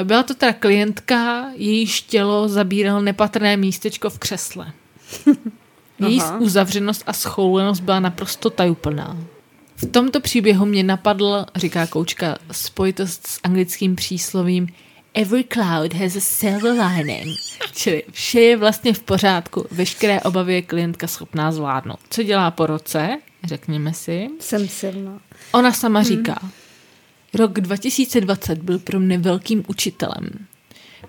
[0.00, 4.72] Eh, Byla to teda klientka, jejíž tělo zabíral nepatrné místečko v křesle.
[5.98, 6.38] Její Aha.
[6.40, 9.16] uzavřenost a schoulenost byla naprosto tajuplná.
[9.76, 14.68] V tomto příběhu mě napadl, říká koučka, spojitost s anglickým příslovím
[15.14, 17.36] Every cloud has a silver lining.
[17.72, 21.98] Čili vše je vlastně v pořádku, veškeré obavy je klientka schopná zvládnout.
[22.10, 24.28] Co dělá po roce, řekněme si.
[24.40, 25.20] Jsem silná.
[25.52, 26.08] Ona sama Hmm.
[26.08, 26.38] říká,
[27.34, 30.30] rok 2020 byl pro mě velkým učitelem.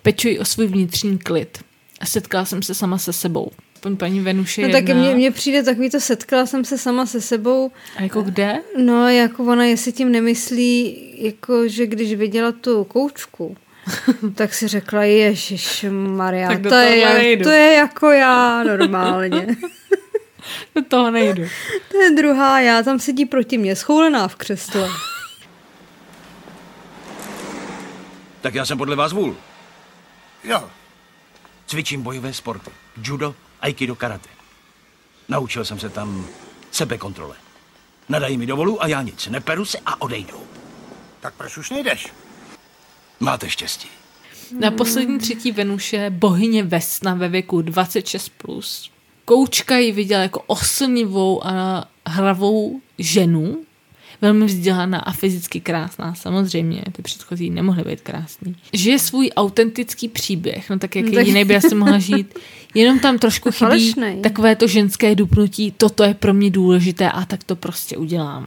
[0.02, 1.64] Pečuji o svůj vnitřní klid.
[2.00, 3.52] A setkala jsem se sama se sebou.
[3.86, 4.80] Aspoň paní Venuše No jedna.
[4.82, 7.72] tak mně, mně přijde takový to, setkala jsem se sama se sebou.
[7.98, 8.62] A jako kde?
[8.78, 13.58] No, jako ona, jestli tím nemyslí, jako, že když viděla tu koučku,
[14.36, 17.44] tak si řekla, ježiš Maria, Tak to, je, nejdu.
[17.44, 19.48] to je jako já normálně.
[20.76, 21.44] Do toho nejdu.
[21.92, 24.90] to je druhá já, tam sedí proti mě, schoulená v křesle.
[28.42, 29.36] Tak já jsem podle vás vůl.
[30.44, 30.70] Jo.
[31.68, 32.72] Cvičím bojové sporty.
[33.04, 34.30] Judo, aikido, karate.
[35.30, 36.28] Naučil jsem se tam
[36.72, 37.36] sebekontrole.
[38.10, 39.28] Nadají mi dovolů a já nic.
[39.28, 40.40] Neperu se a odejdu.
[41.20, 42.14] Tak proč už nejdeš?
[43.20, 43.88] Máte štěstí.
[44.60, 48.32] Na poslední třetí Venuše bohyně Vesna ve věku 26+.
[48.38, 48.92] Plus.
[49.26, 53.66] Koučka ji viděla jako oslnivou a hravou ženu,
[54.22, 58.56] velmi vzdělaná a fyzicky krásná, samozřejmě, ty předchozí nemohly být krásný.
[58.74, 62.40] Žije svůj autentický příběh, no tak jaký No tak- jiný by asi mohla žít.
[62.74, 64.22] Jenom tam trošku chybí Falešnej.
[64.22, 68.46] takové to ženské dupnutí, toto je pro mě důležité a tak to prostě udělám.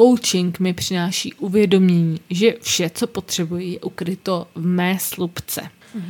[0.00, 5.60] Coaching mi přináší uvědomění, že vše, co potřebuji, je ukryto v mé slupce.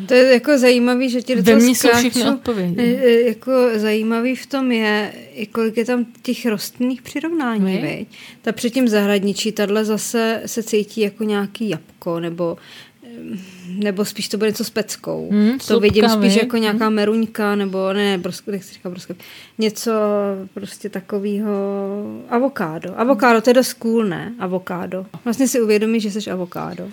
[0.07, 2.29] To je jako zajímavý, že ti do toho skáču.
[2.35, 2.81] odpovědi.
[2.81, 5.13] E, e, Jako zajímavý v tom je,
[5.53, 8.09] kolik je tam těch rostlinných přirovnání, viď?
[8.43, 12.57] Ta předtím zahradničí, tahle zase se cítí jako nějaký jabko, nebo
[13.19, 13.39] em,
[13.77, 15.29] nebo spíš to bude něco s peckou.
[15.31, 16.41] Hmm, to slupka, vidím spíš vy?
[16.41, 19.15] jako nějaká meruňka, nebo ne, brosko, nechci říkat brosko,
[19.59, 19.93] něco
[20.55, 21.53] prostě takového
[22.29, 22.95] avokádo.
[23.01, 24.35] Avokádo, to je dost cool, ne?
[24.39, 25.07] Avokádo.
[25.25, 26.89] Vlastně si uvědomíš, že jsi avokádo.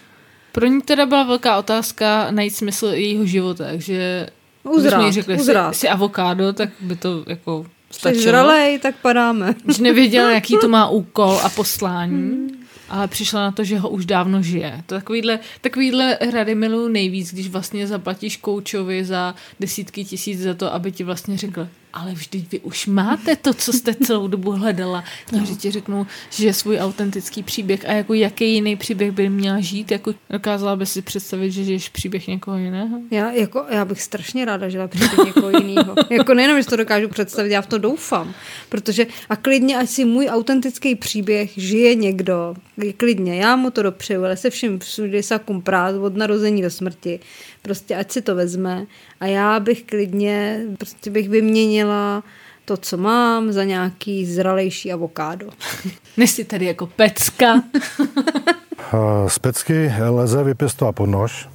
[0.53, 4.27] Pro ní teda byla velká otázka najít smysl jejího života, takže
[4.63, 5.73] Uzrát, kdybychom jí řekli, uzrát.
[5.73, 8.23] jsi, jsi avokádo, tak by to jako Jsi stačilo.
[8.23, 9.55] zralej, tak padáme.
[9.75, 12.47] Že nevěděla, jaký to má úkol a poslání,
[12.89, 14.83] ale přišla na to, že ho už dávno žije.
[14.85, 20.73] To takovýhle, takovýhle rady miluju nejvíc, když vlastně zaplatíš koučovi za desítky tisíc za to,
[20.73, 25.03] aby ti vlastně řekl, ale vždyť vy už máte to, co jste celou dobu hledala.
[25.32, 25.45] No.
[25.45, 29.91] Že ti řeknu, že svůj autentický příběh a jako jaký jiný příběh by měla žít,
[29.91, 32.97] jako dokázala by si představit, že žiješ příběh někoho jiného?
[33.12, 35.95] Já, jako, já bych strašně ráda žila příběh někoho jiného.
[36.10, 38.34] jako nejenom, že to dokážu představit, já v to doufám.
[38.69, 42.56] Protože a klidně, ať si můj autentický příběh žije někdo,
[42.97, 47.19] klidně, já mu to dopřeju, ale se vším všude sakum prát od narození do smrti.
[47.62, 48.86] Prostě ať si to vezme
[49.19, 51.83] a já bych klidně, prostě bych vyměnila
[52.65, 55.50] to, co mám, za nějaký zralejší avokádo.
[56.17, 57.63] Než si tady jako pecka.
[58.93, 61.50] Eh, Z pecky lze vypěstovat podnož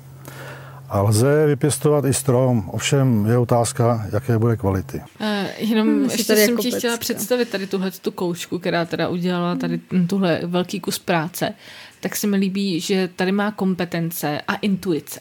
[0.89, 2.71] a lze vypěstovat i strom.
[2.73, 5.03] Ovšem je otázka, jaké bude kvality.
[5.21, 5.27] Uh,
[5.59, 7.01] jenom Hmm, hmm, ještě tady jsem jako ti chtěla pecka.
[7.01, 11.55] představit tady tuhle tu koučku, která teda udělala tady tuhle velký kus práce,
[12.01, 15.21] tak se mi líbí, že tady má kompetence a intuice.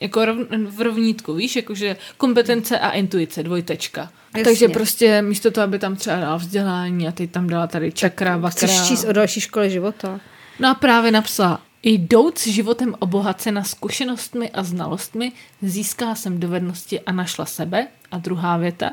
[0.00, 0.36] Jako rov,
[0.68, 4.00] v rovnítku, víš, jakože kompetence a intuice, dvojtečka.
[4.00, 4.44] Jasně.
[4.44, 8.36] Takže prostě místo toho, aby tam třeba dala vzdělání a teď tam dala tady čakra,
[8.36, 8.68] vakra.
[8.68, 10.20] Chceš číst o další škole života?
[10.60, 15.32] No a právě napsala, jdouc životem obohacena zkušenostmi a znalostmi,
[15.62, 17.86] získala jsem dovednosti a našla sebe.
[18.10, 18.90] A druhá věta,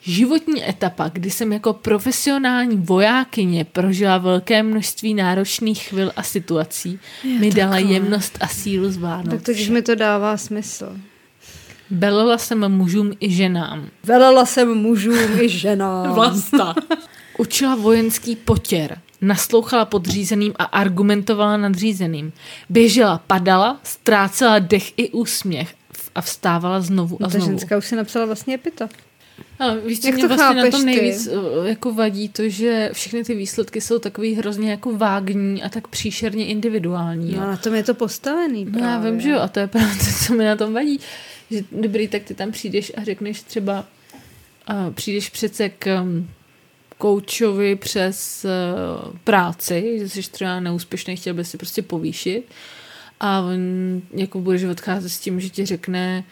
[0.00, 7.38] životní etapa, kdy jsem jako profesionální vojákyně prožila velké množství náročných chvil a situací, Jo,
[7.40, 7.92] mi dala takhle.
[7.92, 9.30] jemnost a sílu zvládnout.
[9.30, 9.72] Tak to, když vše.
[9.72, 10.96] mi to dává smysl.
[11.90, 13.88] Belela jsem mužům i ženám.
[14.04, 16.12] Velela jsem mužům i ženám.
[16.14, 16.74] Vlasta.
[17.38, 22.32] Učila vojenský potěr, naslouchala podřízeným a argumentovala nadřízeným.
[22.68, 25.74] Běžela, padala, ztrácela dech i úsměch
[26.14, 27.46] a vstávala znovu a No, ta znovu.
[27.46, 28.90] ženská už si napsala vlastně epitaf.
[29.58, 30.86] Ale víš, Jak mě to vlastně na tom ty?
[30.86, 35.68] nejvíc eh, jako vadí, to, že všechny ty výsledky jsou takový hrozně jako vágní a
[35.68, 37.32] tak příšerně individuální.
[37.32, 37.50] No jo.
[37.50, 39.10] na tom je to postavený No já právě.
[39.10, 41.00] vím, že jo, a to je právě to, co mi na tom vadí.
[41.50, 43.84] Že dobrý, tak ty tam přijdeš a řekneš třeba,
[44.70, 46.28] uh, přijdeš přece k um,
[46.98, 48.46] koučovi přes
[49.04, 52.42] uh, práci, že jsi třeba neúspěšný, chtěl by si prostě povýšit
[53.20, 53.58] a on
[54.14, 56.24] jako budeš odcházet s tím, že ti řekne,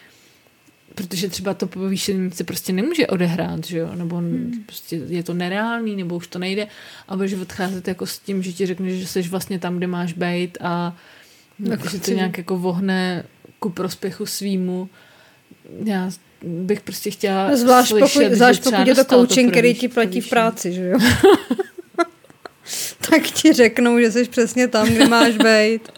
[0.94, 4.52] protože třeba to povýšení se prostě nemůže odehrát, že jo, nebo hmm.
[4.66, 6.66] prostě je to nereálný, nebo už to nejde
[7.08, 10.12] a budeš odcházet jako s tím, že ti řekne, že jsi vlastně tam, kde máš
[10.12, 10.96] být a
[11.68, 13.24] Tak že to chci- nějak jako vohne
[13.58, 14.88] ku prospěchu svýmu.
[15.84, 16.10] Já
[16.42, 20.20] bych prostě chtěla Zvlášť slyšet, pokud, že zvlášť pokud je to coaching, který ti platí
[20.20, 20.98] v práci, že jo?
[23.10, 25.88] tak ti řeknou, že jsi přesně tam, kde máš být.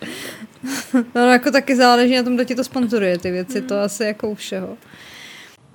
[1.15, 4.29] No jako taky záleží na tom, kdo ti to sponzoruje, ty věci, to asi jako
[4.29, 4.79] u všeho.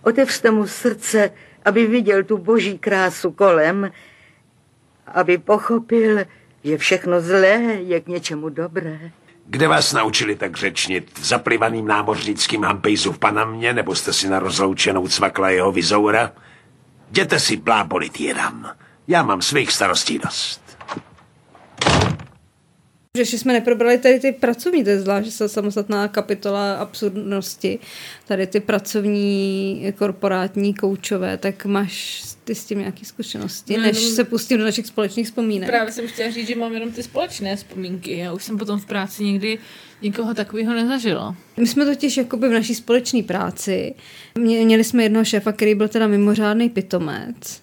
[0.03, 1.31] Otevřte mu srdce,
[1.65, 3.91] aby viděl tu boží krásu kolem,
[5.07, 6.19] aby pochopil,
[6.63, 9.11] že všechno zlé je k něčemu dobré.
[9.45, 11.19] Kde vás naučili tak řečnit?
[11.19, 16.31] V zaplivaným námořnickým hampejzu v Panamě, nebo jste si na rozloučenou cvakla jeho vizoura?
[17.09, 18.71] Jděte si blábolit jedam.
[19.07, 20.62] Já mám svých starostí dost.
[23.17, 27.79] Že jsme neprobrali tady ty pracovní, to je zvlášť sa- samostatná kapitola absurdnosti.
[28.25, 34.23] Tady ty pracovní korporátní koučové, tak máš ty s tím nějaké zkušenosti, No, než se
[34.23, 35.69] pustím do našich společných vzpomínek.
[35.69, 38.17] Právě jsem chtěla říct, že mám jenom ty společné vzpomínky.
[38.17, 39.57] Já už jsem potom v práci nikdy
[40.01, 41.35] nikoho takového nezažila.
[41.57, 43.93] My jsme totiž jakoby v naší společné práci,
[44.37, 47.62] mě, měli jsme jednoho šéfa, který byl teda mimořádný pitomec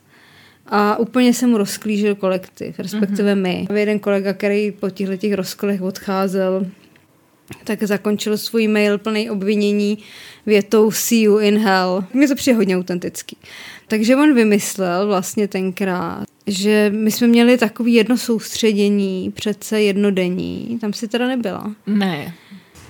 [0.70, 3.66] a úplně se mu rozklížil kolektiv, respektive my.
[3.70, 6.66] A jeden kolega, který po těchto těch rozkolech odcházel,
[7.64, 9.98] tak zakončil svůj mail plný obvinění
[10.46, 12.04] větou see you in hell.
[12.12, 13.36] Mně to přijde hodně autentický.
[13.88, 20.92] Takže on vymyslel vlastně tenkrát, že my jsme měli takový jedno soustředění, přece jednodenní, tam
[20.92, 21.74] si teda nebyla.
[21.86, 22.34] Ne.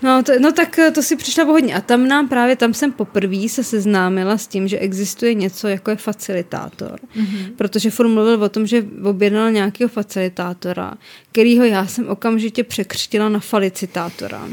[0.02, 1.74] No, to, no tak eh, to si přišla hodně.
[1.74, 5.90] A tam nám právě, tam jsem poprvé se seznámila s tím, že existuje něco jako
[5.90, 7.00] je facilitátor.
[7.14, 7.52] Mhm.
[7.56, 10.94] Protože furt mluvil o tom, že objednal nějakého facilitátora,
[11.32, 14.48] kterýho já jsem okamžitě překřtila na falicitátora.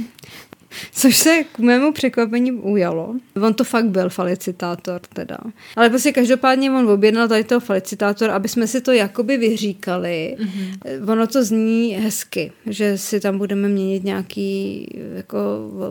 [0.92, 3.16] Což se k mému překvapení ujalo.
[3.42, 5.38] On to fakt byl falicitátor teda.
[5.76, 10.38] Ale prostě každopádně on objednal tady toho falicitátora, aby jsme si to jakoby vyříkali.
[10.40, 11.12] Mm-hmm.
[11.12, 15.38] Ono to zní hezky, že si tam budeme měnit nějaký, jako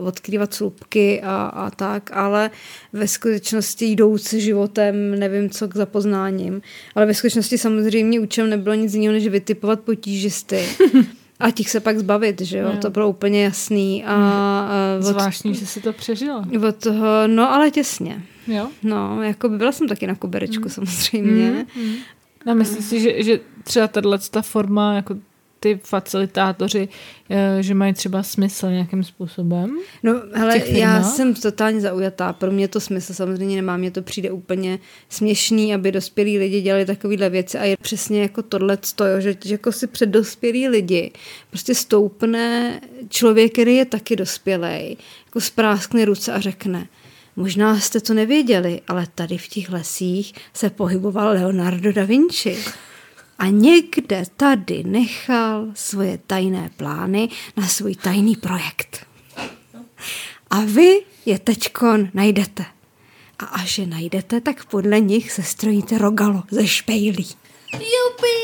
[0.03, 2.51] odkrývat slupky a, a tak, ale
[2.93, 6.61] ve skutečnosti jdouc životem, nevím co k zapoznáním,
[6.95, 10.65] ale ve skutečnosti samozřejmě účelem nebylo nic jiného, než vytipovat potížisty.
[11.39, 12.69] A těch se pak zbavit, že jo?
[12.73, 12.77] Jo.
[12.81, 14.05] To bylo úplně jasný.
[14.05, 14.69] A, a
[14.99, 16.45] od, Zvláštní, že si to přežila.
[16.67, 18.23] od toho, no ale těsně.
[18.47, 18.67] Jo?
[18.83, 21.65] No, jako by byla jsem taky na koberečku samozřejmě.
[21.75, 21.93] Mm,
[22.51, 25.15] A myslím si, že, že třeba tahle ta forma, jako
[25.59, 26.89] ty facilitátoři,
[27.29, 29.77] eh, že mají třeba smysl nějakým způsobem?
[30.03, 32.33] No, hele, já jsem totálně zaujatá.
[32.33, 33.77] Pro mě to smysl samozřejmě nemá.
[33.77, 38.41] Mně to přijde úplně směšný, aby dospělí lidi dělali takovéhle věci a je přesně jako
[38.41, 38.77] tohle
[39.19, 41.11] že, že jako si před dospělí lidi
[41.49, 46.87] prostě stoupne člověk, který je taky dospělej, jako spráskne ruce a řekne,
[47.39, 52.57] Možná jste to nevěděli, ale tady v těch lesích se pohyboval Leonardo da Vinci.
[53.39, 59.05] A někde tady nechal svoje tajné plány na svůj tajný projekt.
[60.49, 62.65] A vy je teďkon najdete.
[63.39, 67.27] A až je najdete, tak podle nich se strojíte rogalo ze špejlí.
[67.73, 68.37] Jupi!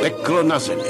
[0.00, 0.82] Peklo na zemi.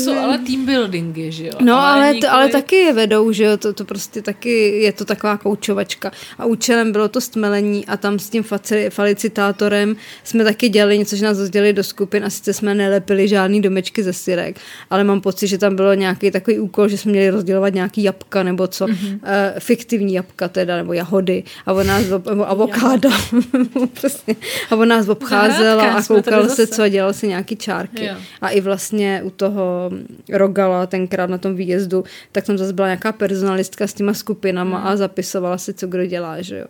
[0.00, 1.52] Jsou ale team buildingy, že jo?
[1.60, 4.82] No, ale, ale, nikoli- to, ale taky je vedou, že jo, to, to prostě taky
[4.82, 6.12] je to taková koučovačka.
[6.38, 8.44] A účelem bylo to stmelení a tam s tím
[8.90, 13.62] falicitátorem jsme taky dělali něco, že nás rozdělili do skupin a sice jsme nelepili žádný
[13.62, 14.56] domečky ze syrek,
[14.90, 18.42] ale mám pocit, že tam bylo nějaký takový úkol, že jsme měli rozdělovat nějaký jabka
[18.42, 19.14] nebo co, mm-hmm.
[19.14, 19.20] uh,
[19.58, 23.10] fiktivní jabka teda, nebo jahody a on nás, nebo avokáda,
[24.00, 24.36] prostě.
[24.70, 28.04] a on nás obcházel a koukal se, co a dělal si nějaký čárky.
[28.06, 28.14] Jo.
[28.40, 29.89] A i vlastně u toho
[30.32, 34.88] Rogala tenkrát na tom výjezdu, tak tam zase byla nějaká personalistka s těma skupinama Hmm.
[34.88, 36.66] a zapisovala si, co kdo dělá, že jo.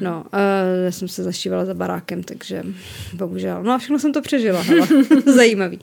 [0.00, 0.38] No, a
[0.84, 2.62] já jsem se zašívala za barákem, takže
[3.14, 3.62] bohužel.
[3.62, 4.88] No a všechno jsem to přežila, hele.
[5.36, 5.78] zajímavý.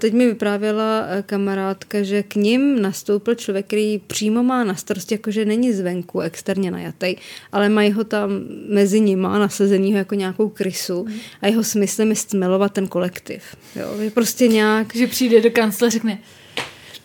[0.00, 5.14] Teď mi vyprávěla eh, kamarádka, že k ním nastoupil člověk, který přímo má na starosti,
[5.14, 7.16] jakože není zvenku externě najatý,
[7.52, 8.30] ale mají ho tam
[8.68, 11.06] mezi nima nasazenýho jako nějakou krysu
[11.42, 13.42] a jeho smyslem je stmelovat ten kolektiv.
[13.76, 16.18] Jo, je prostě nějak Že přijde do kancle a řekne,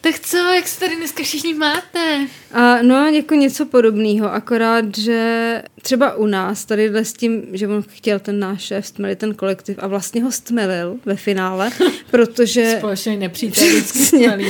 [0.04, 2.28] Tak co, jak se tady dneska všichni máte?
[2.52, 7.84] A no jako něco podobného, akorát, že třeba u nás, tady s tím, že on
[7.90, 11.72] chtěl ten náš šéf stmelit ten kolektiv a vlastně ho stmelil ve finále,
[12.12, 12.76] protože...
[12.78, 14.46] Společný nepřítel vždycky stmelí.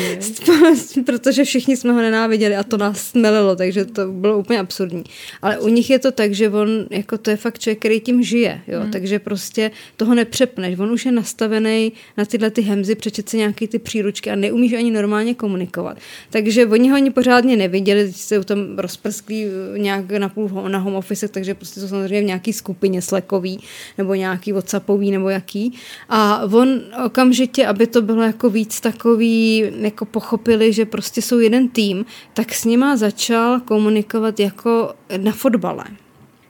[1.05, 5.03] protože všichni jsme ho nenáviděli a to nás stmelilo, takže to bylo úplně absurdní.
[5.41, 8.23] Ale u nich je to tak, že on, jako to je fakt člověk, který tím
[8.23, 8.91] žije, jo, hmm.
[8.91, 10.79] takže prostě toho nepřepneš.
[10.79, 14.73] On už je nastavený na tyhle ty hemzy, přečet si nějaký ty příručky a neumíš
[14.73, 15.97] ani normálně komunikovat.
[16.29, 19.45] Takže oni ho ani pořádně neviděli, teď jsou tam rozprsklí
[19.77, 23.59] nějak na půl na home office, takže prostě jsou samozřejmě v nějaký skupině slekový
[23.97, 25.75] nebo nějaký whatsappový nebo jaký.
[26.09, 31.67] A on okamžitě, aby to bylo jako víc takový, jako pochopili, že prostě jsou jeden
[31.69, 35.83] tým, tak s nima začal komunikovat jako na fotbale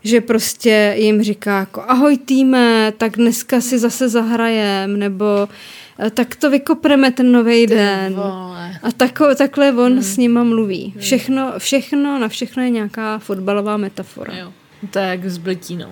[0.03, 5.82] že prostě jim říká jako ahoj týme, tak dneska si zase zahrajem, nebo eh,
[6.13, 8.13] tak to vykopreme ten nový den.
[8.13, 8.79] Vole.
[8.83, 10.03] A tako, takhle on hmm.
[10.03, 10.93] s nima mluví.
[10.99, 14.37] Všechno, všechno, na všechno je nějaká fotbalová metafora.
[14.37, 14.53] Jo.
[14.91, 15.91] To je jak s bletínou.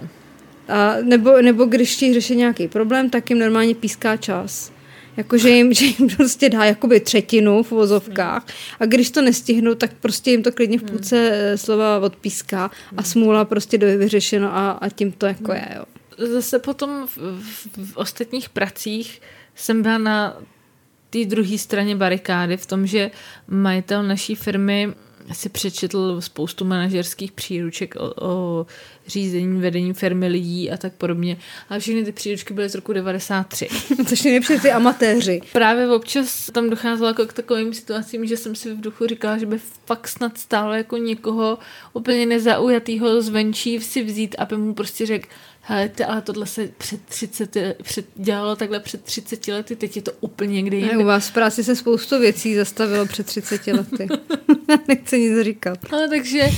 [0.67, 4.71] A nebo, nebo když ti řeší nějaký problém, tak jim normálně píská čas.
[5.17, 8.45] Jakože jim, že jim prostě dá jakoby třetinu v vozovkách
[8.79, 11.57] a když to nestihnou, tak prostě jim to klidně v půlce hmm.
[11.57, 15.67] slova odpíská a smůla prostě do vyřešeno a, a tím to jako je.
[15.75, 15.83] Jo.
[16.27, 19.21] Zase potom v, v, v ostatních pracích
[19.55, 20.37] jsem byla na
[21.09, 23.11] té druhé straně barikády v tom, že
[23.47, 24.93] majitel naší firmy
[25.33, 28.65] si přečetl spoustu manažerských příruček o, o
[29.07, 31.37] řízení, vedení firmy lidí a tak podobně.
[31.69, 33.67] A všechny ty příručky byly z roku 93.
[34.07, 35.41] Což nejlepší ty amatéři.
[35.53, 39.45] Právě občas tam docházelo jako k takovým situacím, že jsem si v duchu říkala, že
[39.45, 41.57] by fakt snad stálo jako někoho
[41.93, 45.27] úplně nezaujatýho zvenčí si vzít, aby mu prostě řekl,
[45.61, 50.11] hele, ale tohle se před 30, před, dělalo takhle před 30 lety, teď je to
[50.19, 50.97] úplně někde jinde.
[50.97, 54.07] U vás v práci se spoustu věcí zastavilo před 30 lety.
[54.87, 55.79] Nechci nic říkat.
[55.91, 56.49] Ale takže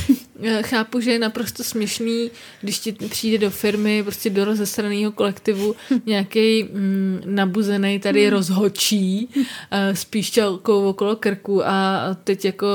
[0.43, 5.75] eh, chápu, že je naprosto směšný, když ti přijde do firmy, prostě do rozestraného kolektivu
[6.05, 8.31] nějaký mm, nabuzený tady hmm.
[8.31, 9.45] rozhočí uh,
[9.93, 12.67] s píšťalkou okolo krku a teď jako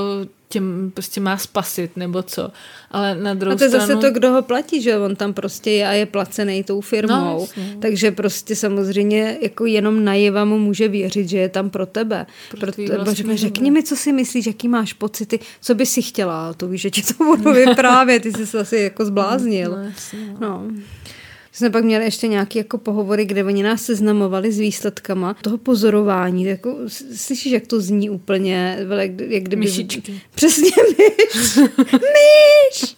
[0.49, 2.51] těm prostě má spasit, nebo co.
[2.91, 3.87] Ale na druhou A to je stranu...
[3.87, 7.49] zase to, kdo ho platí, že on tam prostě je a je placený tou firmou.
[7.57, 12.27] No, takže prostě samozřejmě jako jenom najiva mu může věřit, že je tam pro tebe.
[12.51, 13.15] Pro, pro tebe.
[13.15, 16.53] Řekne, řekni mi, co si myslíš, jaký máš pocity, co by si chtěla.
[16.53, 19.79] To víš, že ti to budu vyprávět, ty jsi se asi jako zbláznil.
[20.41, 20.63] No, no.
[20.69, 20.71] no
[21.59, 26.45] jsme pak měli ještě nějaké jako pohovory, kde oni nás seznamovali s výsledkama toho pozorování.
[26.45, 26.77] Jako,
[27.15, 29.57] slyšíš, jak to zní úplně, jak, jak kdyby...
[29.57, 30.21] Myšičky.
[30.35, 31.57] Přesně, myš.
[31.93, 32.95] myš!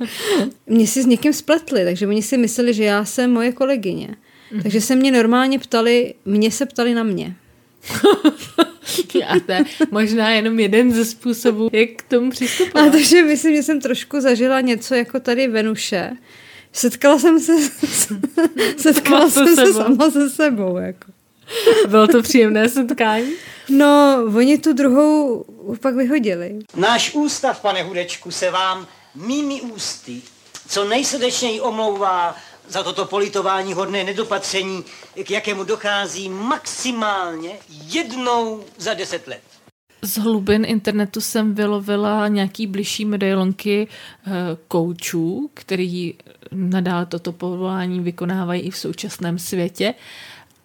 [0.67, 4.09] Mě si s někým spletli, takže oni si mysleli, že já jsem moje kolegyně.
[4.09, 4.63] Mm-hmm.
[4.63, 7.37] Takže se mě normálně ptali, mě se ptali na mě.
[9.29, 12.89] a to je možná jenom jeden ze způsobů, jak k tomu přistupovat.
[12.89, 16.11] A takže myslím, že jsem trošku zažila něco jako tady Venuše,
[16.73, 17.53] Setkala jsem se,
[18.77, 20.77] setkala jsem se sama se sebou.
[20.77, 21.13] Jako.
[21.89, 23.33] Bylo to příjemné setkání?
[23.69, 25.45] No, oni tu druhou
[25.81, 26.59] pak vyhodili.
[26.77, 30.23] Náš ústav, pane Hudečku, se vám mými ústy
[30.71, 32.37] co nejsrdečněji omlouvá
[32.69, 34.85] za toto politování hodné nedopatření,
[35.25, 39.43] k jakému dochází maximálně jednou za deset let
[40.03, 43.89] z hlubin internetu jsem vylovila nějaký bližší medailonky
[44.27, 44.33] uh,
[44.69, 46.15] koučů, který
[46.53, 49.95] nadále toto povolání vykonávají i v současném světě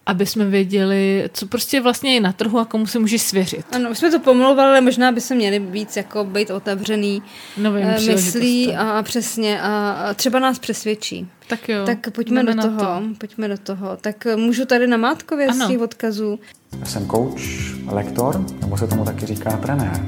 [0.06, 3.66] aby jsme věděli, co prostě vlastně je na trhu a komu se může svěřit.
[3.72, 7.22] Ano, už jsme to pomlouvali, ale možná by se měli víc jako být otevřený
[7.56, 11.28] Novým uh, myslí a, a přesně a, a třeba nás přesvědčí.
[11.48, 11.86] Tak jo.
[11.86, 13.02] Tak pojďme do toho, to.
[13.18, 13.96] pojďme do toho.
[14.00, 16.38] Tak eh, můžu tady na Mátkově z těch odkazů.
[16.84, 17.40] Jsem coach,
[17.86, 20.06] lektor, nebo se tomu taky říká trenér.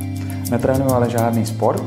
[0.51, 1.83] Netrénuju ale žádný sport.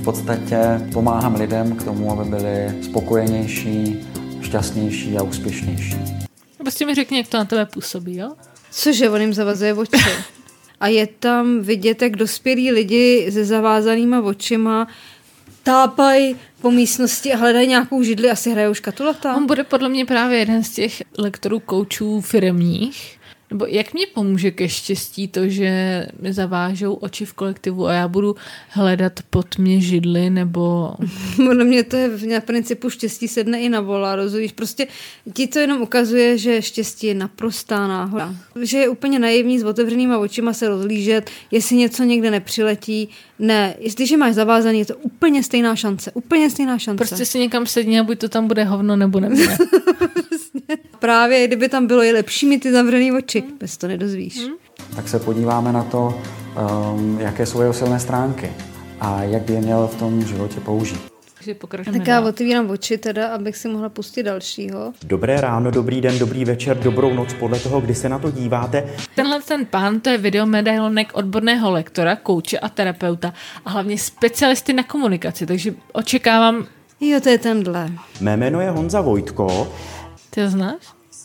[0.00, 0.58] V podstatě
[0.92, 4.06] pomáhám lidem k tomu, aby byli spokojenější,
[4.40, 6.25] šťastnější a úspěšnější.
[6.66, 8.32] Prostě mi řekni, jak to na tebe působí, jo?
[8.70, 9.96] Cože, on jim zavazuje oči.
[10.80, 14.88] A je tam vidět, jak dospělí lidi se zavázanýma očima
[15.62, 19.36] tápají po místnosti a hledají nějakou židli, asi hrajou škatulata.
[19.36, 23.15] On bude podle mě právě jeden z těch lektorů, koučů firmních,
[23.50, 28.08] nebo jak mě pomůže ke štěstí to, že mi zavážou oči v kolektivu a já
[28.08, 28.36] budu
[28.68, 30.94] hledat pod mě židly, nebo...
[31.36, 34.52] Podle mě to je v principu štěstí sedne i na vola, rozumíš?
[34.52, 34.86] Prostě
[35.32, 38.34] ti to jenom ukazuje, že štěstí je naprostá náhoda.
[38.62, 43.08] Že je úplně naivní s otevřenýma očima se rozlížet, jestli něco někde nepřiletí.
[43.38, 46.10] Ne, jestliže máš zavázaný, je to úplně stejná šance.
[46.14, 46.96] Úplně stejná šance.
[46.96, 49.56] Prostě si někam sedni a buď to tam bude hovno, nebo nebude.
[50.98, 53.40] Právě, kdyby tam bylo, je lepší mít ty zavřený oči.
[53.40, 53.58] Hmm.
[53.58, 54.38] Bez to nedozvíš.
[54.38, 54.54] Hmm.
[54.96, 56.20] Tak se podíváme na to,
[56.94, 58.52] um, jaké jsou jeho silné stránky
[59.00, 61.16] a jak by je měl v tom životě použít.
[61.92, 64.92] Tak já otevírám oči teda, abych si mohla pustit dalšího.
[65.02, 68.84] Dobré ráno, dobrý den, dobrý večer, dobrou noc, podle toho, kdy se na to díváte.
[69.14, 73.32] Tenhle ten pán, to je videomedailonek odborného lektora, kouče a terapeuta
[73.64, 76.66] a hlavně specialisty na komunikaci, takže očekávám...
[77.00, 77.90] Jo, to je tenhle.
[78.20, 79.72] Mé jméno je Honza Vojtko.
[80.36, 80.82] Ty ho znáš?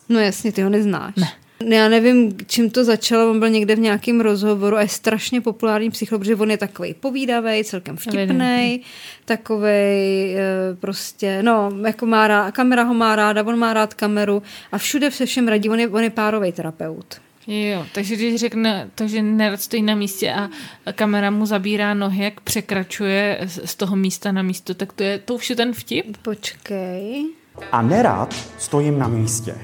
[0.09, 1.15] No jasně, ty ho neznáš.
[1.15, 1.75] Ne.
[1.75, 5.91] Já nevím, čím to začalo, on byl někde v nějakém rozhovoru a je strašně populární
[5.91, 8.81] psycholog, protože on je takový povídavý, celkem vtipný,
[9.25, 10.35] takový
[10.79, 15.11] prostě, no, jako má rád, kamera ho má ráda, on má rád kameru a všude
[15.11, 17.21] se všem radí, on je, on je párový terapeut.
[17.47, 20.49] Jo, takže když řekne to, že nerad stojí na místě a
[20.93, 25.33] kamera mu zabírá nohy, jak překračuje z toho místa na místo, tak to je to
[25.33, 26.17] už je ten vtip?
[26.17, 27.40] Počkej.
[27.71, 29.55] A nerad stojím na místě.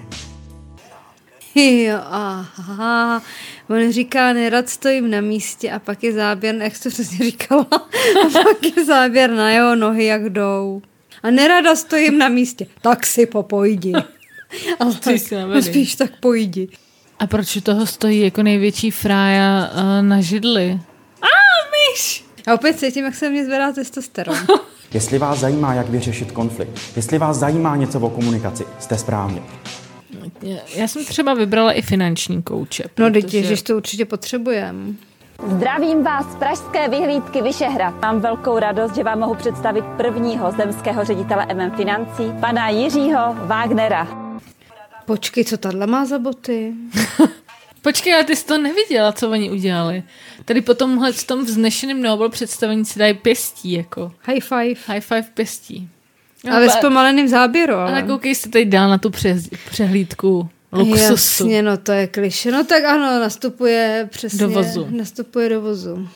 [1.56, 3.22] Jo, aha.
[3.70, 8.30] On říká, nerad stojím na místě a pak je záběr, jak to přesně říkala, a
[8.44, 10.82] pak je záběr na jeho nohy, jak jdou.
[11.24, 13.94] A nerada stojím na místě, tak si popojdi.
[14.80, 16.68] Ale Ty si spíš tak pojdi.
[17.20, 20.80] A proč u toho stojí jako největší frája uh, na židli?
[21.22, 21.28] A
[21.72, 22.26] myš!
[22.48, 24.38] A opět cítím, jak se mě zvedá testosteron.
[24.94, 29.42] Jestli vás zajímá, jak vyřešit konflikt, jestli vás zajímá něco o komunikaci, jste správně.
[30.76, 32.84] Já jsem třeba vybrala i finanční kouče.
[32.98, 34.94] No, teď ježiš, to určitě potřebujeme.
[35.48, 38.02] Zdravím vás z Pražské vyhlídky Vyšehrad.
[38.02, 44.08] Mám velkou radost, že vám mohu představit prvního zemského ředitele MM Financí, pana Jiřího Wagnera.
[45.06, 46.74] Počkej, co tahle má za boty?
[47.82, 50.04] Počkej, ale ty jsi to neviděla, co oni udělali.
[50.48, 54.12] Tady po tomhle v tom vznešeném Nobel představení si dají pěstí, jako.
[54.22, 54.82] High five.
[54.88, 55.90] High five pěstí.
[56.52, 57.92] Ale s pomaleným záběru, ale.
[57.92, 59.12] Ale koukej si tady dál na tu
[59.70, 61.44] přehlídku luxusu.
[61.44, 62.52] Jasně, no to je kliše.
[62.52, 64.40] No tak ano, nastupuje přesně.
[64.40, 64.88] Do vozu.
[64.90, 66.10] Nastupuje do vozu.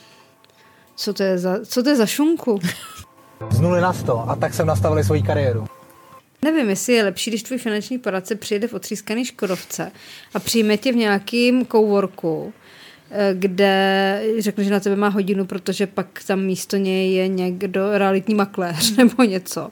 [0.96, 2.60] Co to je za, co to je za šunku?
[3.52, 5.68] Z nuly na 100 a tak jsem nastavil svoji kariéru.
[6.46, 9.92] Nevím, jestli je lepší, když tvůj finanční poradce přijede v otřískaný Škodovce
[10.34, 12.54] a přijme tě v nějakým coworku,
[13.34, 18.36] kde řekne, že na tebe má hodinu, protože pak tam místo něj je někdo, realitní
[18.36, 19.70] makléř nebo něco.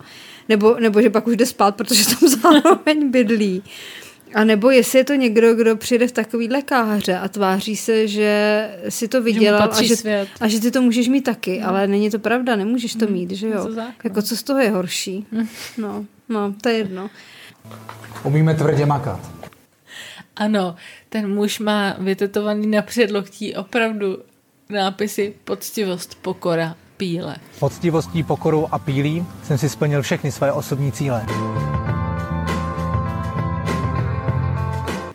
[0.50, 3.64] Nebo, nebo že pak už jde spát, protože tam zároveň bydlí.
[4.34, 8.70] A nebo jestli je to někdo, kdo přijde v takovýhle káře a tváří se, že
[8.90, 10.28] si to vydělal a patří že, svět.
[10.40, 13.48] a že ty to můžeš mít taky, ale není to pravda, nemůžeš to mít, že
[13.48, 13.70] jo?
[14.04, 15.28] Jako co z toho je horší?
[15.78, 17.10] No, no, to je jedno.
[18.24, 19.20] Umíme tvrdě makat.
[20.36, 20.76] Ano,
[21.10, 24.18] ten muž má vytetovaný na předloktí opravdu
[24.70, 27.36] nápisy poctivost, pokora, píle.
[27.60, 31.26] Poctivostí, pokorou a pílí jsem si splnil všechny své osobní cíle.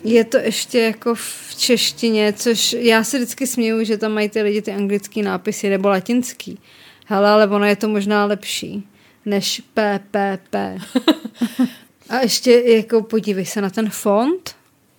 [0.05, 4.43] Je to ještě jako v češtině, což já si vždycky směju, že tam mají ty
[4.43, 6.59] lidi ty anglický nápisy nebo latinský.
[7.07, 8.89] Hele, ale ono je to možná lepší
[9.27, 10.55] než PPP.
[12.09, 14.55] A ještě jako podívej se na ten font,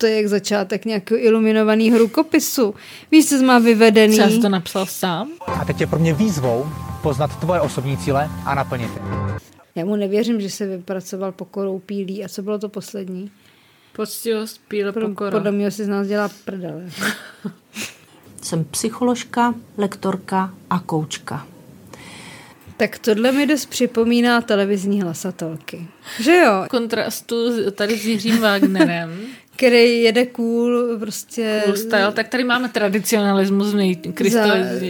[0.05, 2.75] to je jak začátek nějakého iluminovaného rukopisu.
[3.11, 4.13] Víš, co jsi má vyvedený?
[4.13, 5.31] Třeba jsi to napsal sám?
[5.47, 6.65] A teď je pro mě výzvou
[7.01, 9.01] poznat tvoje osobní cíle a naplnit je.
[9.75, 12.25] Já mu nevěřím, že se vypracoval pokorou pílí.
[12.25, 13.31] A co bylo to poslední?
[13.95, 15.31] Poctivost, píle, Pro- pokora.
[15.31, 16.81] Podle mě si z nás dělá prdel.
[18.41, 21.47] Jsem psycholožka, lektorka a koučka.
[22.77, 25.87] Tak tohle mi dost připomíná televizní hlasatelky.
[26.19, 26.63] Že jo?
[26.65, 27.35] V kontrastu
[27.71, 29.19] tady s Jiřím Wagnerem.
[29.55, 31.61] Který jede cool, prostě...
[31.65, 33.97] Cool style, tak tady máme tradicionalismus v nej,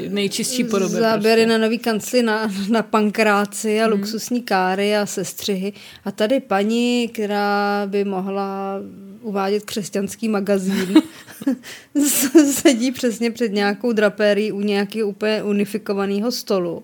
[0.09, 0.99] nejčistší podobě.
[0.99, 1.57] Záběry prostě.
[1.59, 3.84] na nový kancli na, na pankráci Hmm.
[3.84, 5.74] a luxusní káry a sestřihy.
[6.05, 8.80] A tady paní, která by mohla
[9.22, 11.01] uvádět křesťanský magazín,
[12.51, 16.84] sedí přesně před nějakou drapérií u nějakého úplně unifikovaného stolu.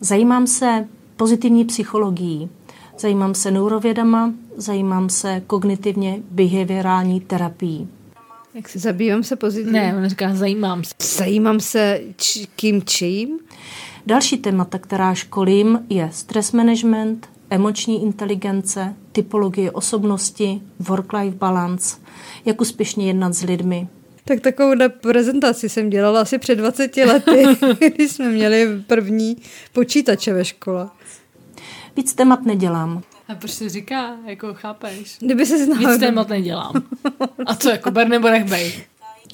[0.00, 2.48] Zajímám se pozitivní psychologií,
[2.98, 7.88] zajímám se neurovědama, zajímám se kognitivně behaviorální terapií.
[8.54, 9.80] Jak se zabývám se pozitivně?
[9.80, 10.94] Ne, on říká, zajímám se.
[11.16, 13.38] Zajímám se č- kým čím?
[14.06, 21.96] Další témata, která školím, je stress management, emoční inteligence, typologie osobnosti, work-life balance,
[22.44, 23.88] jak úspěšně jednat s lidmi.
[24.24, 27.44] Tak takovou prezentaci jsem dělala asi před 20 lety,
[27.94, 29.36] když jsme měli první
[29.72, 30.88] počítače ve škole.
[31.96, 33.02] Víc témat nedělám.
[33.28, 35.16] A proč si říká, jako chápeš?
[35.20, 35.90] Kdyby se znala.
[35.90, 36.72] Víc témat nedělám.
[37.46, 38.72] A co, jako ber nebo nech bej?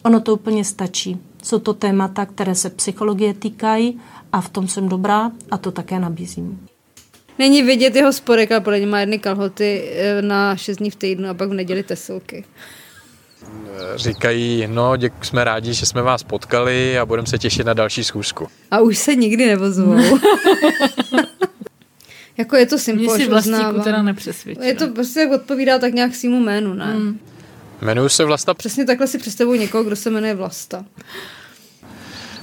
[0.03, 1.19] Ono to úplně stačí.
[1.43, 4.01] Jsou to témata, které se psychologie týkají
[4.33, 6.67] a v tom jsem dobrá a to také nabízím.
[7.39, 10.97] Není vidět jeho spodek, ale podle něj má jedny kalhoty eh, na 6 dní v
[10.97, 12.45] týdnu a pak v neděli tesilky.
[13.97, 18.05] říkají, no děk, jsme rádi, že jsme vás potkali a budeme se těšit na další
[18.05, 18.49] schůzku.
[18.71, 19.97] A už se nikdy nevozvou.
[22.41, 24.66] jako je to Mě simple, si že vlastníku teda nepřesvědčila.
[24.66, 26.84] Je to prostě jak odpovídá tak nějak svýmu jménu, ne?
[26.84, 27.20] Hmm.
[27.82, 30.84] Jmenuji se Vlasta, Přesně takhle si představuji někoho, kdo se jmenuje Vlasta.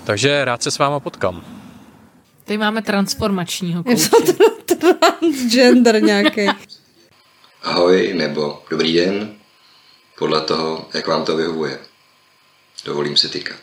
[0.03, 1.45] takže rád se s váma potkám.
[2.45, 4.09] Tady máme transformačního Je kouče.
[4.79, 6.47] to transgender nějaký.
[7.63, 9.33] Ahoj nebo dobrý den,
[10.19, 11.79] podle toho, jak vám to vyhovuje.
[12.85, 13.59] Dovolím si tykat.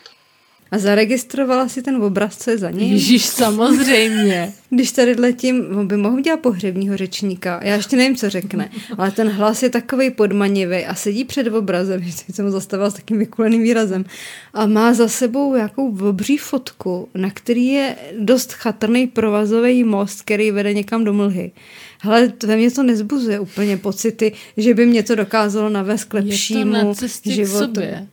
[0.71, 2.93] A zaregistrovala si ten obraz, co je za ním?
[2.93, 4.53] Ježíš, samozřejmě.
[4.69, 7.59] Když tady letím, on by mohl dělat pohřebního řečníka.
[7.63, 12.03] Já ještě nevím, co řekne, ale ten hlas je takový podmanivý a sedí před obrazem,
[12.03, 14.05] že jsem ho zastavila s takým vykuleným výrazem
[14.53, 20.51] a má za sebou jakou obří fotku, na který je dost chatrný provazový most, který
[20.51, 21.51] vede někam do mlhy.
[21.99, 26.21] Hele, ve mně to nezbuzuje úplně pocity, že by mě to dokázalo navést k Je
[26.21, 27.65] to lepšímu na cestě k životu.
[27.65, 28.07] sobě.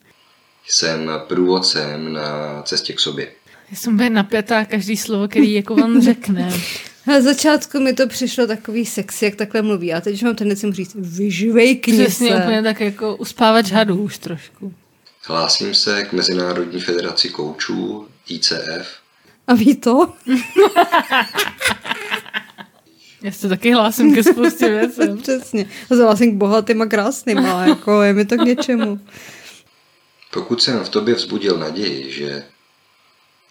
[0.69, 3.33] Jsem průvodcem na cestě k sobě.
[3.71, 6.53] Já jsem úplně napjatá každý slovo, který jako vám řekne.
[7.07, 9.93] Na začátku mi to přišlo takový sexy, jak takhle mluví.
[9.95, 12.37] A teď už mám tendenci mu říct, vyžvejkni Přesně se.
[12.37, 14.75] úplně tak jako uspávač hadů už trošku.
[15.25, 18.87] Hlásím se k Mezinárodní federaci koučů ICF.
[19.47, 20.13] A ví to?
[23.23, 25.19] Já se taky hlásím ke spoustě věcem.
[25.19, 25.67] Přesně.
[25.91, 29.01] A zahlásím k bohatým a krásným, ale jako je mi to k něčemu.
[30.33, 32.47] Pokud jsem v tobě vzbudil naději, že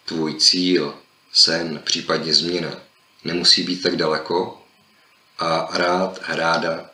[0.05, 0.93] tvůj cíl,
[1.33, 2.71] sen, případně změna
[3.23, 4.61] nemusí být tak daleko
[5.39, 6.89] a rád, ráda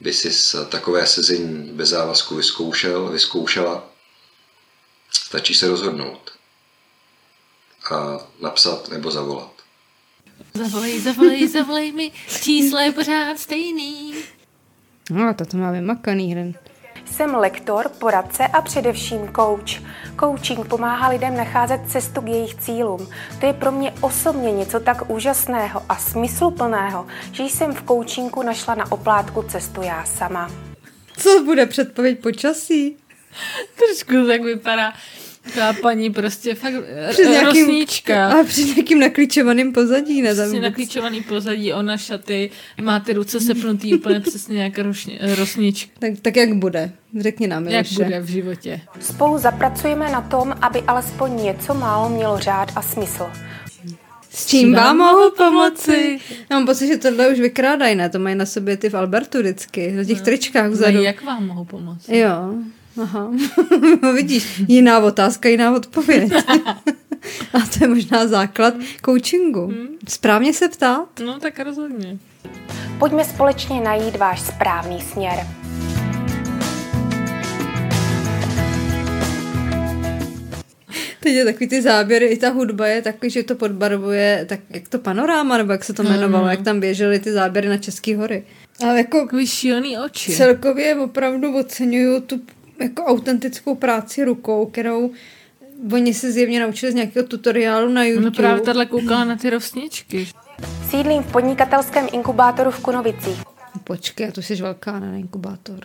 [0.00, 3.86] by si s takové sezení bez závazku vyzkoušel, vyzkoušela,
[5.10, 6.32] stačí se rozhodnout
[7.90, 9.52] a napsat nebo zavolat.
[10.54, 12.12] Zavolej, zavolej, zavolej mi,
[12.42, 14.14] číslo je pořád stejný.
[15.10, 16.54] No, to má vymakaný hren.
[17.12, 19.82] Jsem lektor, poradce a především coach.
[20.20, 23.08] Coaching pomáhá lidem nacházet cestu k jejich cílům.
[23.40, 28.74] To je pro mě osobně něco tak úžasného a smysluplného, že jsem v coachingu našla
[28.74, 30.50] na oplátku cestu já sama.
[31.16, 32.96] Co bude předpověď počasí?
[33.78, 34.92] Trošku tak vypadá
[35.54, 36.72] ta paní prostě fakt
[37.10, 38.28] Přes nějakým, rosnička.
[38.28, 40.28] A před nějakým naklíčovaným pozadí, ne?
[40.32, 42.50] Přesně vůbec- naklíčovaný pozadí, ona šaty,
[42.82, 45.90] má ty ruce sepnutý úplně přesně jak rošně, rosnička.
[45.98, 46.92] Tak, tak jak bude?
[47.20, 48.04] Řekni nám, Jak Miloše.
[48.04, 48.80] bude v životě.
[49.00, 53.26] Spolu zapracujeme na tom, aby alespoň něco málo mělo řád a smysl.
[54.30, 56.18] S čím vám mohu pomoci?
[56.50, 58.08] Já mám pocit, že tohle už vykrádají, ne?
[58.08, 60.24] To mají na sobě ty v Albertu vždycky, na těch No.
[60.24, 61.02] tričkách No, vzadu.
[61.02, 62.16] jak vám mohu pomoci?
[62.18, 62.54] Jo,
[63.02, 63.30] aha.
[64.02, 66.32] No Vidíš, jiná otázka, jiná odpověď.
[67.54, 68.74] A to je možná základ
[69.04, 69.72] coachingu.
[70.08, 71.08] Správně se ptát.
[71.24, 72.18] No tak rozhodně.
[72.98, 75.46] Pojďme společně najít váš správný směr.
[81.20, 84.88] Teď je takový ty záběry, i ta hudba je takový, že to podbarvuje, tak jak
[84.88, 86.50] to panoráma, nebo jak se to No, jmenovalo, no.
[86.50, 88.44] jak tam běžely ty záběry na České hory.
[88.84, 90.32] Ale jako Takový šílený oči.
[90.32, 92.40] celkově opravdu oceňuju tu
[92.78, 95.12] jako autentickou práci rukou, kterou
[95.92, 98.24] oni se zjevně naučili z nějakého tutoriálu na YouTube.
[98.24, 100.28] No právě tahle koukala na ty rosničky.
[100.90, 103.42] Sídlím v podnikatelském inkubátoru v Kunovicích.
[103.84, 105.80] Počkej, to jsi velká na inkubátor.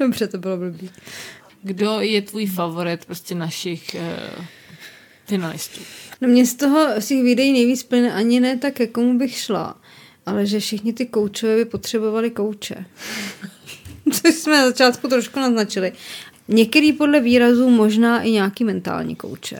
[0.00, 0.90] Dobře, to bylo blbý.
[1.62, 4.44] Kdo je tvůj favorit prostě našich uh,
[5.24, 5.80] finalistů?
[6.20, 9.38] No mě z toho z těch videí nejvíc plyne ani ne tak, jak komu bych
[9.38, 9.80] šla,
[10.26, 12.84] ale že všichni ty koučové by potřebovali kouče.
[14.12, 15.92] Což jsme na začátku trošku naznačili.
[16.48, 19.58] Některý podle výrazů možná i nějaký mentální kouče.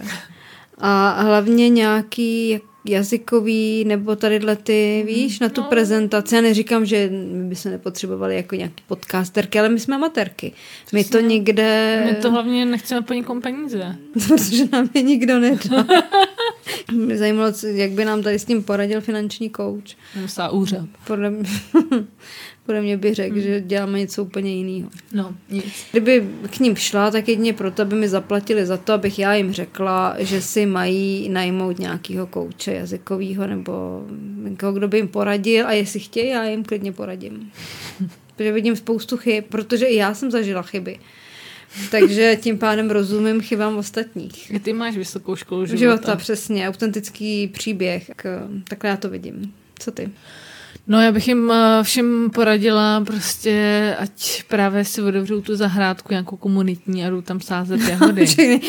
[0.78, 5.66] A hlavně nějaký jak- jazykový nebo tadyhle ty, víš, na tu no.
[5.66, 6.34] prezentaci.
[6.34, 10.52] Já neříkám, že my bychom nepotřebovali jako nějaký podcasterky, ale my jsme amatérky.
[10.92, 12.02] My to někde...
[12.06, 13.96] My to hlavně nechceme po nikom peníze.
[14.12, 15.86] Protože nám je nikdo nedá.
[16.92, 19.96] Mě zajímalo, jak by nám tady s tím poradil finanční kouč.
[20.20, 20.88] Musá úřad.
[21.06, 21.48] Podle mě,
[22.66, 24.90] podle mě by řekl, že děláme něco úplně jiného.
[25.12, 25.86] No, nic.
[25.90, 29.52] Kdyby k ním šla, tak jedině proto, aby mi zaplatili za to, abych já jim
[29.52, 34.04] řekla, že si mají najmout nějakého kouče jazykového nebo
[34.42, 37.50] někoho, kdo by jim poradil a jestli chtějí, já jim klidně poradím.
[38.36, 40.98] Protože vidím spoustu chyb, protože i já jsem zažila chyby.
[41.90, 44.52] Takže tím pádem rozumím chybám ostatních.
[44.62, 45.78] Ty máš vysokou školu života.
[45.78, 48.06] života přesně, autentický příběh.
[48.06, 48.26] Tak,
[48.68, 49.54] takhle já to vidím.
[49.78, 50.10] Co ty?
[50.88, 56.36] No já bych jim eh, všem poradila prostě, ať právě si otevřou tu zahrádku nějakou
[56.36, 58.26] komunitní a jdou tam sázet jahody.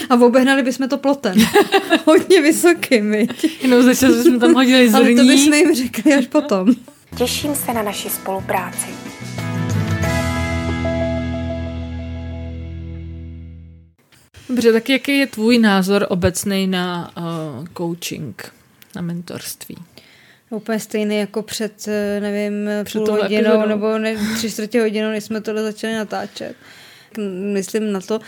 [0.10, 1.36] A obehnali bychom to plotem.
[2.06, 3.62] Hodně vysokým, viď?
[3.64, 5.28] Jenom za čas bychom tam hodili Ale to zrní.
[5.28, 6.68] bychom jim řekli až potom.
[7.18, 8.88] Těším se na naši spolupráci.
[14.50, 18.52] Dobře, tak jaký je tvůj názor obecný na uh, coaching,
[18.96, 19.76] na mentorství?
[20.50, 23.68] Úplně stejný jako před, eh, nevím, Před půl hodinou epizodou.
[23.68, 26.56] nebo ne, tři čtvrtě hodinou, než jsme tohle začali natáčet.
[27.54, 28.20] Myslím na to,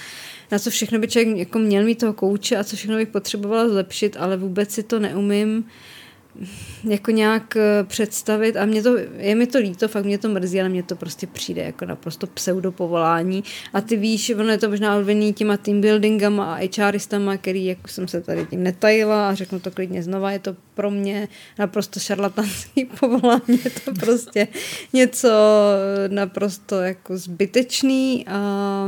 [0.51, 3.69] na co všechno by člověk jako měl mít toho kouče a co všechno bych potřebovala
[3.69, 5.65] zlepšit, ale vůbec si to neumím
[6.83, 10.59] jako nějak eh, představit a mě to, je mi to líto, fakt mě to mrzí,
[10.59, 13.43] ale mně to prostě přijde jako naprosto pseudopovolání.
[13.73, 17.87] A ty víš, ono je to možná odvený těma team buildingama a HRistama, který jako
[17.87, 21.27] jsem se tady tím netajila a řeknu to klidně znova, je to pro mě
[21.59, 24.47] naprosto šarlatanský povolání, je to prostě
[24.93, 25.29] něco
[26.07, 28.87] naprosto jako zbytečný a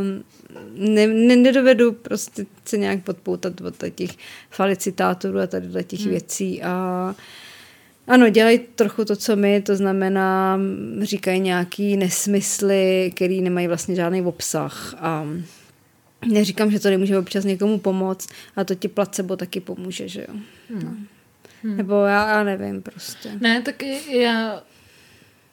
[0.76, 4.12] ne, ne, nedovedu prostě se nějak podpoutat od těch
[4.50, 6.10] felicitátorů a tady těch Hmm.
[6.10, 7.16] věcí a
[8.08, 10.60] ano, dělají trochu to, co my, to znamená,
[11.02, 15.28] říkají nějaký nesmysly, který nemají vlastně žádný obsah a
[16.28, 20.36] neříkám, že to nemůže občas někomu pomoct a to ti placebo taky pomůže, že jo.
[20.70, 21.08] Hmm.
[21.64, 21.78] Hmm.
[21.78, 23.32] Nebo já, já nevím prostě.
[23.42, 24.64] Ne, tak já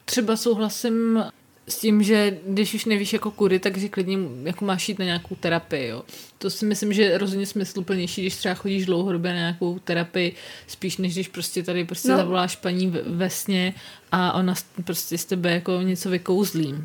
[0.05, 1.23] třeba souhlasím
[1.69, 5.05] s tím, že když už nevíš jako kudy, tak že klidně jako máš jít na
[5.05, 5.87] nějakou terapii.
[5.87, 6.03] Jo.
[6.37, 10.35] To si myslím, že je rozhodně smysluplnější, když třeba chodíš dlouhodobě na nějakou terapii,
[10.67, 12.17] spíš než když prostě tady prostě No.
[12.17, 13.73] zavoláš paní ve, ve sně
[14.11, 14.53] a ona
[14.83, 16.75] prostě z tebe jako něco vykouzlí.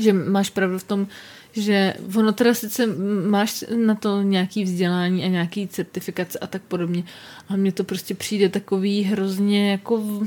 [0.00, 1.06] Že máš pravdu v tom,
[1.52, 2.86] že ono teda sice
[3.30, 7.04] máš na to nějaký vzdělání a nějaký certifikace a tak podobně,
[7.48, 10.26] ale mně to prostě přijde takový hrozně jako v-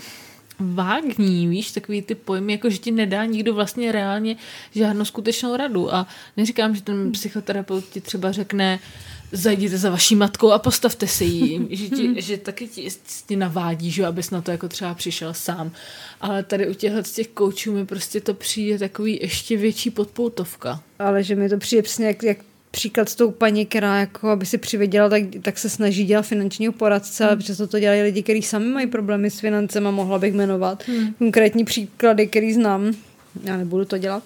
[0.59, 4.35] vágní, víš, takový ty pojmy, jako že ti nedá nikdo vlastně reálně
[4.75, 6.07] žádnou skutečnou radu a
[6.37, 8.79] neříkám, že ten psychoterapeut ti třeba řekne,
[9.31, 12.87] zajděte za vaší matkou a postavte si ji, že, ti, že taky ti,
[13.27, 15.71] ti navádí, že abys na to jako třeba přišel sám.
[16.21, 20.83] Ale tady u těchto z těch koučů mi prostě to přijde takový ještě větší podpoutovka.
[20.99, 22.37] Ale že mi to přijde přesně jak, jak
[22.71, 26.73] příklad s tou paní, která jako aby si přivěděla, tak, tak se snaží dělat finančního
[26.73, 30.83] poradce, ale přesto to dělají lidi, kteří sami mají problémy s financema, mohla bych jmenovat
[30.87, 31.13] Hmm.
[31.13, 32.93] konkrétní příklady, který znám.
[33.43, 34.23] Já nebudu to dělat.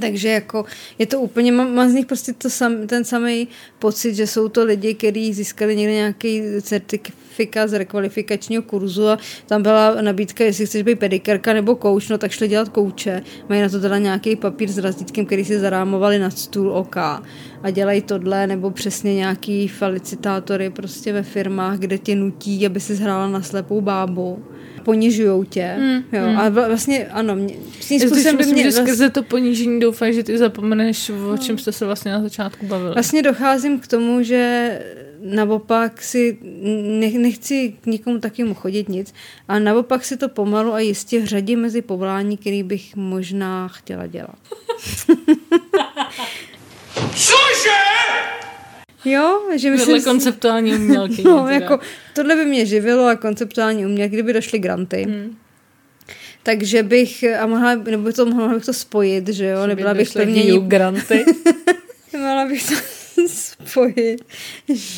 [0.00, 0.64] Takže jako
[0.98, 4.48] je to úplně, mám, mám z nich prostě to sam, ten samý pocit, že jsou
[4.48, 10.66] to lidi, kteří získali někde nějaký certifikát z rekvalifikačního kurzu a tam byla nabídka, jestli
[10.66, 13.22] chceš být pedikerka nebo kouč, no tak šli dělat kouče.
[13.48, 17.70] Mají na to teda nějaký papír s razítkem, který si zarámovali na stůl OK a
[17.72, 23.28] dělají tohle, nebo přesně nějaký felicitátory prostě ve firmách, kde tě nutí, aby si hrála
[23.28, 24.44] na slepou bábu
[24.84, 25.74] ponižujou tě.
[25.78, 26.26] Mm, jo.
[26.28, 26.38] mm.
[26.38, 29.80] A vla- vlastně ano, mě, svým způsobem by myslím, mě že vlast- skrze to ponížení
[29.80, 32.94] doufáš, že ty zapomeneš, o čem jste se vlastně na začátku bavili.
[32.94, 34.70] Vlastně docházím k tomu, že
[35.22, 36.38] naopak si
[37.00, 39.14] ne, nechci k nikomu takému chodit nic,
[39.48, 44.36] a naopak si to pomalu a jistě řadím mezi povolání, který bych možná chtěla dělat.
[47.14, 47.80] Cože?
[49.04, 50.00] Jo, že myslím...
[50.00, 51.22] si- konceptuální umělky.
[51.24, 51.78] No, jako,
[52.14, 55.02] tohle by mě živilo a konceptuální umělky, kdyby došly granty.
[55.02, 55.36] Hmm.
[56.42, 60.58] Takže bych, a mohla, nebo to, mohla bych to spojit, že jo, nebyla bych pevně...
[60.60, 61.24] Granty.
[62.12, 62.74] Mohla bych to
[63.28, 64.24] spojit,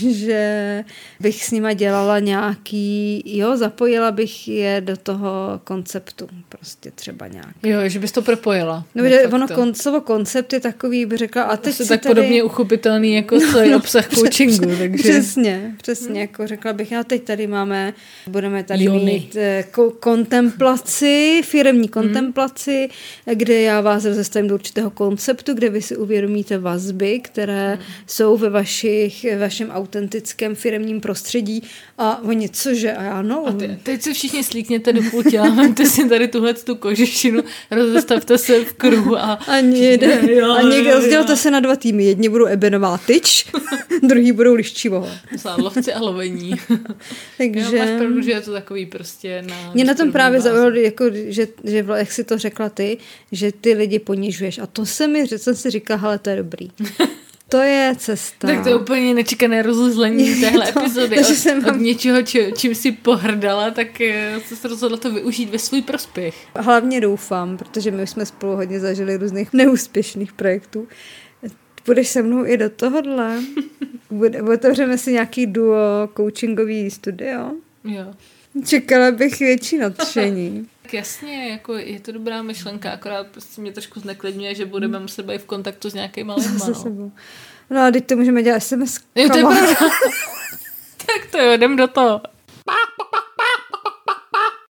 [0.09, 0.85] že
[1.21, 7.49] bych s nima dělala nějaký, jo, zapojila bych je do toho konceptu, prostě třeba nějak.
[7.63, 8.85] Jo, že bys to propojila.
[8.95, 12.15] No, že ono kon, slovo koncept je takový, bych řekla, a teď si tak tady...
[12.15, 14.77] podobně uchopitelný jako celý obsah coachingu.
[14.79, 15.03] Takže...
[15.03, 17.95] Přesně, přesně, jako řekla bych, a teď tady máme,
[18.27, 19.05] budeme tady Jony.
[19.05, 22.89] mít eh, ko- kontemplaci, firemní kontemplaci,
[23.35, 28.51] kde já vás rozestavím do určitého konceptu, kde vy si uvědomíte vazby, které jsou ve
[28.51, 31.63] vašich, vašem autentickém firemním prostředí
[31.99, 33.47] a oni, cože, a já no.
[33.47, 37.43] A ty, teď se všichni slíkněte do půl těla, vemte si tady tuhle tu kožešinu,
[37.71, 39.33] rozestavte se v kruhu a...
[39.47, 42.05] A, někde, Jo, a někde rozdělte se na dva týmy.
[42.05, 43.47] Jedni budou ebenová tyč,
[44.03, 45.09] druhý budou liščivoho.
[45.37, 46.55] Za lovci a lovení.
[47.39, 49.71] Takže- Jo, máš pravdu, že je to takový prostě na...
[49.75, 52.99] Mě na tom právě zaujalo, jako, že, že, jak si to řekla ty,
[53.33, 54.59] že ty lidi ponižuješ.
[54.59, 56.71] A to se mi, že jsem si říkala, hele, to je dobrý.
[57.49, 58.49] To je cesta.
[58.49, 61.19] Tak to je úplně nečekané rozuzlení téhle to- epizody.
[61.19, 65.13] Od, jsem od vám- něčeho, či, čím si pohrdala, tak eh, jsi se rozhodla to
[65.13, 66.47] využít ve svůj prospěch.
[66.57, 70.89] Hlavně doufám, protože my jsme spolu hodně zažili různých neúspěšných projektů.
[71.85, 73.41] Půjdeš se mnou i do tohohle?
[74.11, 77.51] Bude, otevřeme si nějaký duo coachingový studio?
[77.85, 78.15] Jo.
[78.65, 80.69] Čekala bych větší nadšení.
[80.87, 85.27] Tak jasně, jako je to dobrá myšlenka, akorát prostě mě trošku zneklidňuje, že budeme muset
[85.27, 86.59] být v kontaktu s nějakýma lidma.
[86.75, 87.13] Se No.
[87.71, 89.01] No a teď to můžeme dělat SMS.
[89.15, 89.45] Jo, to je
[91.07, 92.21] tak to jo, jdem do toho.